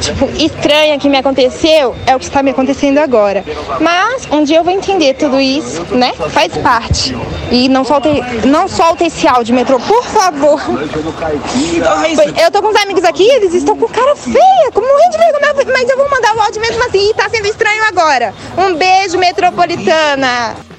[0.00, 3.44] tipo, estranha que me aconteceu é o que está me acontecendo agora.
[3.80, 6.12] Mas um dia eu vou entender tudo isso, né?
[6.30, 7.16] Faz parte.
[7.50, 8.08] E não solta,
[8.46, 10.60] não solta esse áudio, metrô, por favor.
[12.42, 15.72] Eu tô com uns amigos aqui, eles estão com cara feia, com morrendo de vergonha,
[15.72, 17.12] mas eu vou mandar o áudio mesmo assim.
[17.14, 18.34] Tá sendo estranho agora.
[18.56, 20.73] Um beijo, metropolitana.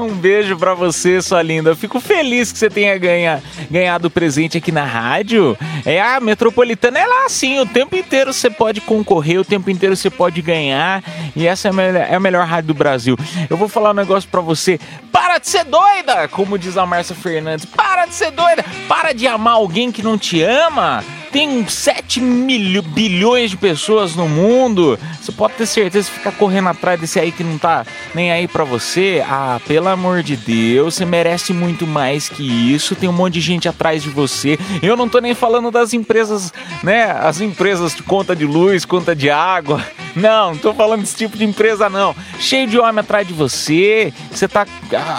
[0.00, 1.70] Um beijo pra você, sua linda.
[1.70, 5.56] Eu fico feliz que você tenha ganha, ganhado o presente aqui na rádio.
[5.84, 9.94] É a Metropolitana, é lá assim, o tempo inteiro você pode concorrer, o tempo inteiro
[9.94, 11.02] você pode ganhar.
[11.36, 13.16] E essa é a melhor, é a melhor rádio do Brasil.
[13.48, 14.80] Eu vou falar um negócio pra você.
[15.12, 17.64] Para de ser doida, como diz a Márcia Fernandes.
[17.66, 18.64] Para de ser doida.
[18.88, 21.04] Para de amar alguém que não te ama.
[21.32, 24.98] Tem 7 milho, bilhões de pessoas no mundo.
[25.20, 28.48] Você pode ter certeza que ficar correndo atrás desse aí que não tá nem aí
[28.48, 29.22] pra você.
[29.26, 32.96] Ah, pelo amor de Deus, você merece muito mais que isso.
[32.96, 34.58] Tem um monte de gente atrás de você.
[34.82, 36.52] Eu não tô nem falando das empresas,
[36.82, 37.12] né?
[37.12, 39.84] As empresas de conta de luz, conta de água.
[40.14, 42.14] Não, não tô falando desse tipo de empresa, não.
[42.38, 44.12] Cheio de homem atrás de você.
[44.30, 44.66] Você tá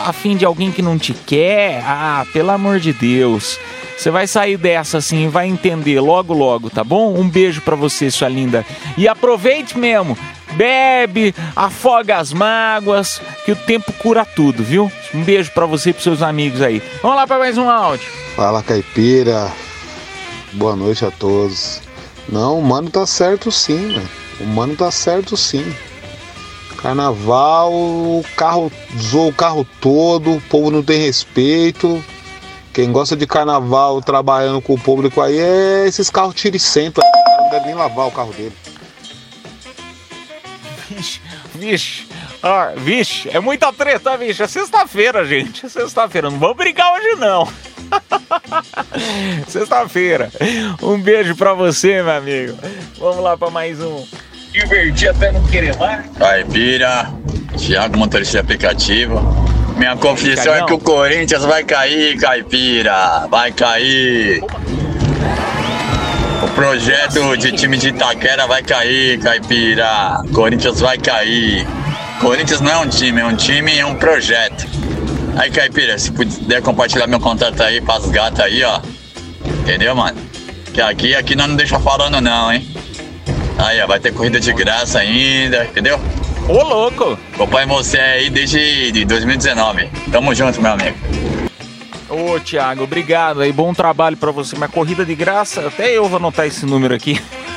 [0.06, 1.84] afim de alguém que não te quer.
[1.86, 3.58] Ah, pelo amor de Deus.
[3.98, 7.14] Você vai sair dessa assim vai entender logo logo, tá bom?
[7.16, 8.66] Um beijo pra você, sua linda.
[8.98, 10.18] E aproveite mesmo.
[10.54, 14.92] bebe, afoga as mágoas, que o tempo cura tudo, viu?
[15.14, 16.82] Um beijo pra você e pros seus amigos aí.
[17.02, 18.08] Vamos lá pra mais um áudio.
[18.36, 19.52] Fala caipira,
[20.54, 21.82] boa noite a todos.
[22.28, 24.10] Não, o mano tá certo sim, mano.
[24.42, 25.76] O mano tá certo sim.
[26.82, 32.04] Carnaval, o carro zoa o carro todo, o povo não tem respeito.
[32.74, 37.50] Quem gosta de carnaval trabalhando com o público aí é esses carros tiricento cara não
[37.50, 38.56] deve nem lavar o carro dele.
[40.90, 41.22] Vixe,
[41.56, 42.08] vixe,
[42.44, 44.42] ah, vixe, é muita treta, vixe.
[44.42, 45.66] É sexta-feira, gente.
[45.66, 46.30] É sexta-feira.
[46.30, 47.48] Não vamos brigar hoje, não.
[49.48, 50.32] Sexta-feira.
[50.82, 52.58] Um beijo pra você, meu amigo.
[52.98, 54.06] Vamos lá pra mais um.
[54.52, 56.06] Divertir até não querer mais.
[56.18, 57.10] Caipira,
[57.58, 59.20] Thiago, motorista de aplicativo.
[59.78, 63.28] Minha confissão é que o Corinthians vai cair, Caipira.
[63.30, 64.44] Vai cair.
[66.44, 70.22] O projeto de time de Itaquera vai cair, Caipira.
[70.34, 71.66] Corinthians vai cair.
[72.20, 74.68] Corinthians não é um time, é um time e é um projeto.
[75.38, 78.82] Aí, Caipira, se puder compartilhar meu contato aí pras gatas aí, ó.
[79.62, 80.18] Entendeu, mano?
[80.74, 82.68] Que aqui, aqui nós não deixa falando não, hein?
[83.58, 86.00] Aí, ó, vai ter corrida de graça ainda, entendeu?
[86.48, 87.18] Ô, louco!
[87.34, 89.90] Acompanho você aí desde de 2019.
[90.12, 90.98] Tamo junto, meu amigo.
[92.10, 93.54] Ô, Thiago, obrigado aí.
[93.54, 94.58] Bom trabalho pra você.
[94.58, 97.22] Mas corrida de graça, até eu vou anotar esse número aqui.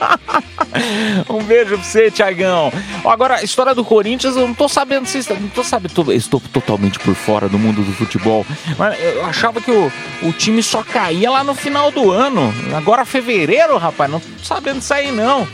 [1.28, 2.72] um beijo pra você, Tiagão.
[3.04, 6.98] Agora, história do Corinthians, eu não tô sabendo se não tô sabendo, tô- estou totalmente
[6.98, 8.44] por fora do mundo do futebol.
[8.78, 9.90] Mas eu achava que o,
[10.22, 12.52] o time só caía lá no final do ano.
[12.76, 15.46] Agora fevereiro, rapaz, não tô sabendo aí não.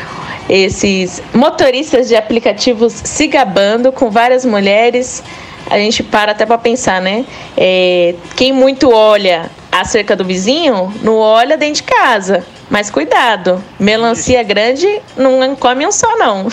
[0.48, 5.22] esses motoristas de aplicativos se gabando com várias mulheres,
[5.70, 7.24] a gente para até para pensar, né?
[7.56, 12.44] É, quem muito olha acerca do vizinho, não olha dentro de casa.
[12.70, 14.86] Mas cuidado, melancia grande
[15.16, 16.46] não come um só, não.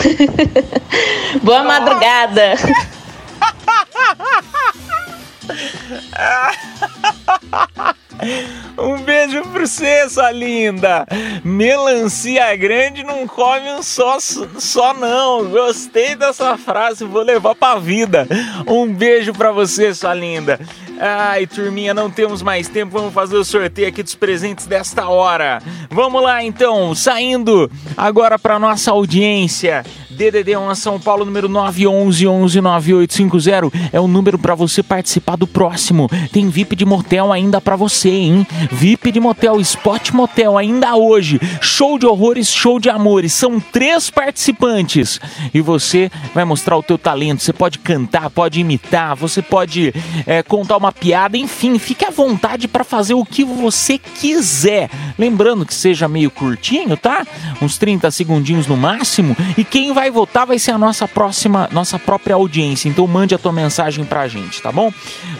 [1.42, 2.54] Boa madrugada.
[8.78, 11.06] Um beijo pra você, sua linda.
[11.44, 15.50] Melancia grande não come um só, só não.
[15.50, 18.26] Gostei dessa frase, vou levar pra vida.
[18.66, 20.60] Um beijo pra você, sua linda.
[21.00, 22.92] Ai, turminha, não temos mais tempo.
[22.92, 25.60] Vamos fazer o sorteio aqui dos presentes desta hora.
[25.90, 26.94] Vamos lá, então.
[26.94, 29.84] Saindo agora pra nossa audiência.
[30.12, 36.08] DDD 1 São Paulo, número 911 9850 é o número pra você participar do próximo.
[36.32, 38.46] Tem VIP de motel ainda pra você, hein?
[38.70, 41.40] VIP de motel, Spot Motel ainda hoje.
[41.60, 43.32] Show de horrores, show de amores.
[43.32, 45.20] São três participantes
[45.52, 47.42] e você vai mostrar o teu talento.
[47.42, 49.92] Você pode cantar, pode imitar, você pode
[50.26, 54.90] é, contar uma piada, enfim, fique à vontade pra fazer o que você quiser.
[55.18, 57.26] Lembrando que seja meio curtinho, tá?
[57.60, 59.36] Uns 30 segundinhos no máximo.
[59.56, 62.88] E quem vai votar vai ser a nossa próxima, nossa própria audiência.
[62.88, 64.92] Então mande a tua mensagem pra gente, tá bom?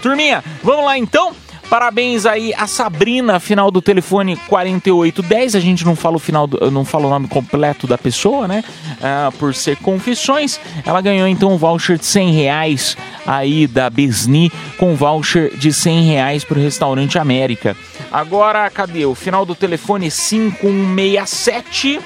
[0.03, 1.33] Turminha, vamos lá então?
[1.71, 5.55] Parabéns aí a Sabrina, final do telefone 4810.
[5.55, 8.63] A gente não fala o final, do- não fala o nome completo da pessoa, né?
[9.03, 10.61] Ah, por ser confissões.
[10.85, 12.95] Ela ganhou então um voucher de 100 reais
[13.27, 17.75] aí da Besni com voucher de 100 reais pro restaurante América.
[18.13, 19.07] Agora, cadê?
[19.07, 22.01] O final do telefone 5167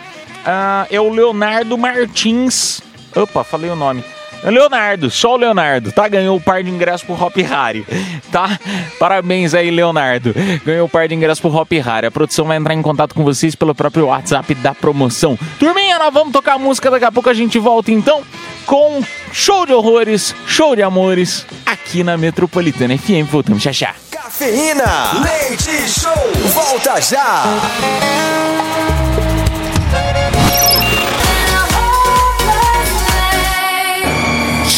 [0.47, 2.81] ah, é o Leonardo Martins.
[3.15, 4.05] Opa, falei o nome.
[4.45, 6.07] Leonardo, só o Leonardo, tá?
[6.07, 7.85] Ganhou o par de ingresso pro Hop Harry,
[8.31, 8.59] tá?
[8.99, 10.35] Parabéns aí, Leonardo.
[10.65, 12.07] Ganhou o par de ingresso pro Hop Harry.
[12.07, 15.39] A produção vai entrar em contato com vocês pelo próprio WhatsApp da promoção.
[15.59, 18.23] Turminha, nós vamos tocar música, daqui a pouco a gente volta então
[18.67, 23.29] com show de horrores, show de amores aqui na Metropolitana FM.
[23.31, 23.95] Voltamos já já.
[24.11, 26.13] Cafeína, leite show,
[26.53, 27.43] volta já.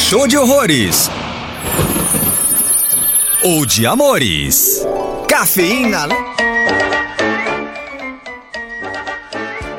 [0.09, 1.11] Show de horrores.
[3.45, 4.83] Ou de amores.
[5.29, 6.09] Cafeína.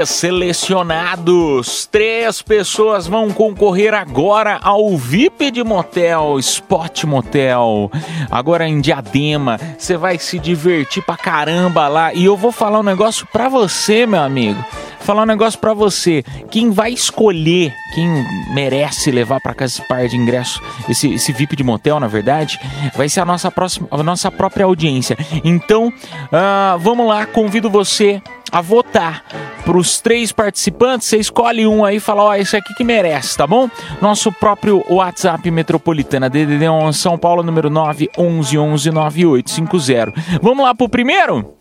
[0.05, 7.91] Selecionados, três pessoas vão concorrer agora ao VIP de Motel, Spot Motel.
[8.30, 12.13] Agora em Diadema, você vai se divertir pra caramba lá.
[12.13, 14.63] E eu vou falar um negócio pra você, meu amigo.
[15.01, 16.23] Falar um negócio pra você.
[16.51, 18.07] Quem vai escolher, quem
[18.53, 22.59] merece levar pra casa esse par de ingressos, esse, esse VIP de motel, na verdade,
[22.95, 25.17] vai ser a nossa, próxima, a nossa própria audiência.
[25.43, 25.91] Então,
[26.31, 28.21] ah, vamos lá, convido você
[28.51, 29.23] a votar
[29.63, 31.07] para os três participantes.
[31.07, 33.69] Você escolhe um aí e fala: Ó, esse aqui que merece, tá bom?
[34.01, 40.13] Nosso próprio WhatsApp Metropolitana, DDD 11 São Paulo, número 9 11 11 9850.
[40.41, 41.53] Vamos lá pro primeiro?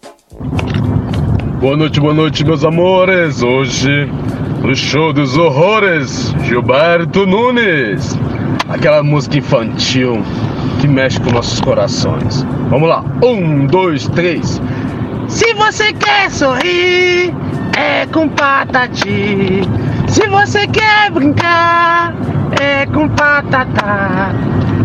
[1.61, 3.43] Boa noite, boa noite, meus amores.
[3.43, 4.09] Hoje,
[4.63, 8.17] no show dos horrores, Gilberto Nunes.
[8.69, 10.23] Aquela música infantil
[10.81, 12.47] que mexe com nossos corações.
[12.71, 14.63] Vamos lá, um, dois, três.
[15.27, 17.35] Se você quer sorrir,
[17.77, 19.63] é com patati.
[20.07, 22.15] Se você quer brincar,
[22.61, 24.33] é com patatá.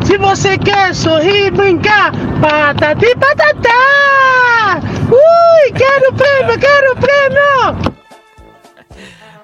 [0.05, 4.79] Se você quer sorrir, brincar, patati patatá.
[5.09, 7.93] Ui, quero prêmio, quero prêmio.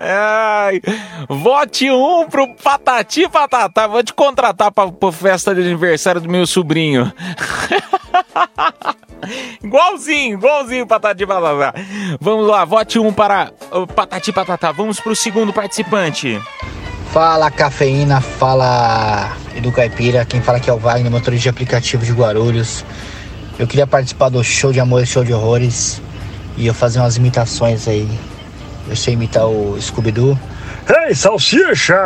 [0.02, 0.82] Ai,
[1.28, 3.86] vote um pro Patati Patatá.
[3.86, 7.12] Vou te contratar pra, pra festa de aniversário do meu sobrinho.
[9.62, 11.74] igualzinho, igualzinho Patati Patatá.
[12.22, 14.72] Vamos lá, vote um para o Patati Patatá.
[14.72, 16.42] Vamos pro segundo participante.
[17.12, 22.12] Fala cafeína, fala Edu Caipira, quem fala aqui é o Wagner, motorista de aplicativo de
[22.12, 22.86] Guarulhos.
[23.58, 26.00] Eu queria participar do show de amor e show de horrores
[26.56, 28.08] e eu fazer umas imitações aí.
[28.88, 30.38] Eu sei imitar o Scooby-Doo.
[31.08, 31.98] Ei, salsicha!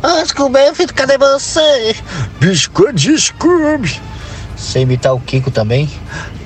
[0.00, 1.96] Ah, Scooby, filho, cadê você?
[2.38, 4.00] Biscoito de Scooby!
[4.56, 5.90] Sei imitar o Kiko também.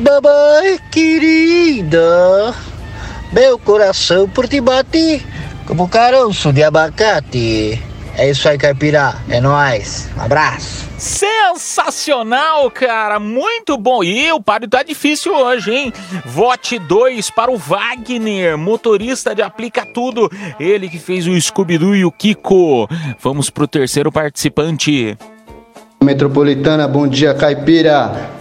[0.00, 2.54] Babai, querida,
[3.30, 5.22] meu coração por ti bate
[5.70, 7.80] como caroço de abacate.
[8.16, 9.14] É isso aí, Caipira.
[9.28, 10.10] É nóis.
[10.16, 10.90] Um abraço.
[10.98, 13.20] Sensacional, cara!
[13.20, 14.02] Muito bom!
[14.02, 15.92] E o páreo tá difícil hoje, hein?
[16.26, 20.28] Vote 2 para o Wagner, motorista de Aplica Tudo.
[20.58, 22.88] Ele que fez o Scooby-Doo e o Kiko.
[23.20, 25.16] Vamos pro terceiro participante.
[26.02, 28.39] Metropolitana, bom dia, caipira.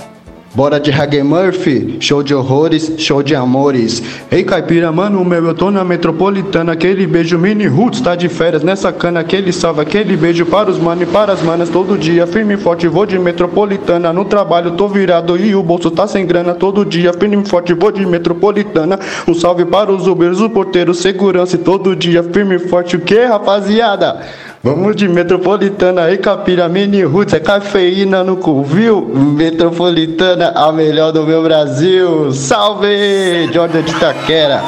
[0.56, 4.02] Bora de Hagen Murphy, show de horrores, show de amores.
[4.32, 6.72] Ei caipira, mano meu, eu tô na metropolitana.
[6.72, 9.20] Aquele beijo mini roots, tá de férias nessa cana.
[9.20, 11.70] Aquele salve, aquele beijo para os manos e para as manas.
[11.70, 14.12] Todo dia, firme e forte, vou de metropolitana.
[14.12, 16.56] No trabalho tô virado e o bolso tá sem grana.
[16.56, 19.00] Todo dia, firme e forte, vou de metropolitana.
[19.28, 21.58] Um salve para os Ubers, o porteiro, segurança.
[21.58, 24.26] E todo dia, firme e forte, o que rapaziada?
[24.62, 29.01] Vamos de metropolitana aí, capira, mini roots, é cafeína no cu, viu?
[29.07, 32.34] Metropolitana, a melhor do meu Brasil.
[32.34, 34.62] Salve, Jordan de Taquera.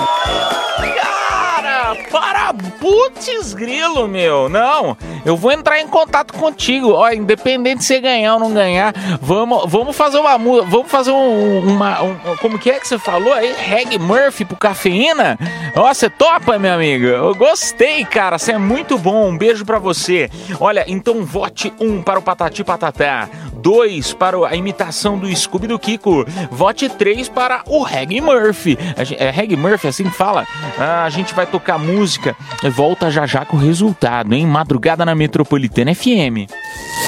[2.53, 4.49] Para putz grilo, meu.
[4.49, 6.91] Não, eu vou entrar em contato contigo.
[6.93, 11.59] Ó, independente de você ganhar ou não ganhar, vamos, vamos fazer uma vamos fazer um,
[11.59, 13.53] uma, um- como que é que você falou aí?
[13.53, 15.37] Reg Murphy pro cafeína?
[15.75, 17.07] Ó, você topa, minha amiga?
[17.07, 18.37] Eu gostei, cara.
[18.37, 19.29] Você é muito bom.
[19.29, 20.29] Um beijo pra você.
[20.59, 23.29] Olha, então vote um para o Patati Patatá.
[23.53, 26.25] Dois para a imitação do Scooby do Kiko.
[26.49, 28.77] Vote três para o Reg Murphy.
[29.19, 30.47] É Reg Murphy, assim que fala?
[30.79, 32.35] Ah, a gente vai tocar música
[32.69, 34.45] volta já já com o resultado, hein?
[34.45, 36.49] Madrugada na Metropolitana FM.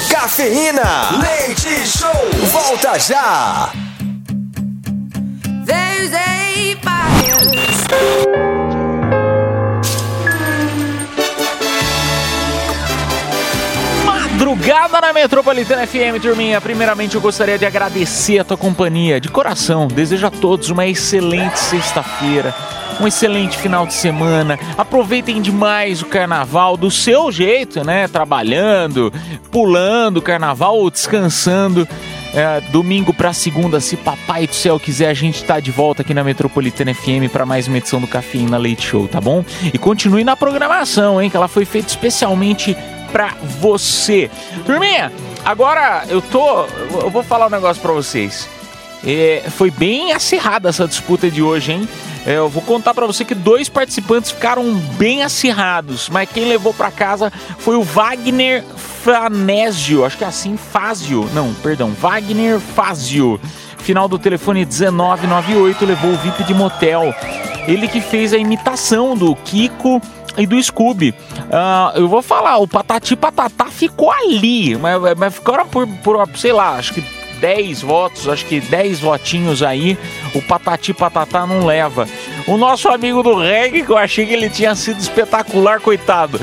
[0.09, 1.09] Cafeína.
[1.19, 2.09] Leite Show.
[2.51, 3.71] Volta já.
[5.65, 8.72] There's a fire.
[14.34, 16.59] Madrugada na Metropolitana FM, turminha.
[16.59, 19.88] Primeiramente, eu gostaria de agradecer a tua companhia de coração.
[19.88, 22.53] Desejo a todos uma excelente sexta-feira,
[22.99, 24.57] um excelente final de semana.
[24.75, 28.07] Aproveitem demais o carnaval do seu jeito, né?
[28.07, 29.13] Trabalhando,
[29.51, 31.88] pulando o carnaval ou descansando.
[32.34, 36.15] É, domingo pra segunda, se papai do céu quiser, a gente tá de volta aqui
[36.15, 39.45] na Metropolitana FM para mais uma edição do Cafeína Leite Show, tá bom?
[39.71, 41.29] E continue na programação, hein?
[41.29, 42.75] Que ela foi feita especialmente
[43.14, 44.30] pra você.
[44.66, 45.11] Turminha,
[45.45, 46.66] agora eu tô.
[46.99, 48.49] Eu vou falar um negócio pra vocês.
[49.05, 51.89] É, foi bem acirrada essa disputa de hoje, hein?
[52.26, 56.74] É, eu vou contar pra você que dois participantes ficaram bem acirrados, mas quem levou
[56.74, 58.64] pra casa foi o Wagner
[59.03, 61.30] Fanésio, acho que é assim, Fázio.
[61.34, 63.39] Não, perdão, Wagner Fázio.
[63.80, 67.14] Final do telefone 1998 levou o VIP de motel.
[67.68, 70.01] Ele que fez a imitação do Kiko
[70.38, 71.13] e do Scooby.
[71.51, 76.51] Ah, eu vou falar, o Patati Patatá ficou ali, mas, mas ficaram por, por, sei
[76.53, 77.03] lá, acho que
[77.39, 79.97] 10 votos, acho que 10 votinhos aí,
[80.34, 82.07] o Patati Patatá não leva.
[82.45, 86.39] O nosso amigo do reggae, que eu achei que ele tinha sido espetacular, coitado.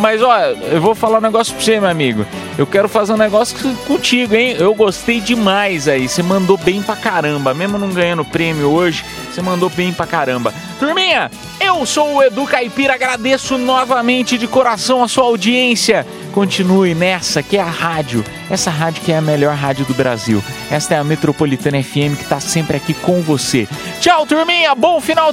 [0.00, 2.26] Mas ó, eu vou falar um negócio pra você, meu amigo.
[2.56, 4.56] Eu quero fazer um negócio contigo, hein?
[4.58, 6.08] Eu gostei demais aí.
[6.08, 7.52] Você mandou bem pra caramba.
[7.52, 10.54] Mesmo não ganhando prêmio hoje, você mandou bem pra caramba.
[10.78, 11.30] Turminha,
[11.60, 16.06] eu sou o Edu Caipira, agradeço novamente de coração a sua audiência.
[16.32, 18.24] Continue nessa, que é a rádio.
[18.50, 20.42] Essa rádio que é a melhor rádio do Brasil.
[20.70, 23.68] Esta é a Metropolitana FM que tá sempre aqui com você.
[24.00, 24.74] Tchau, turminha.
[24.74, 25.32] Bom final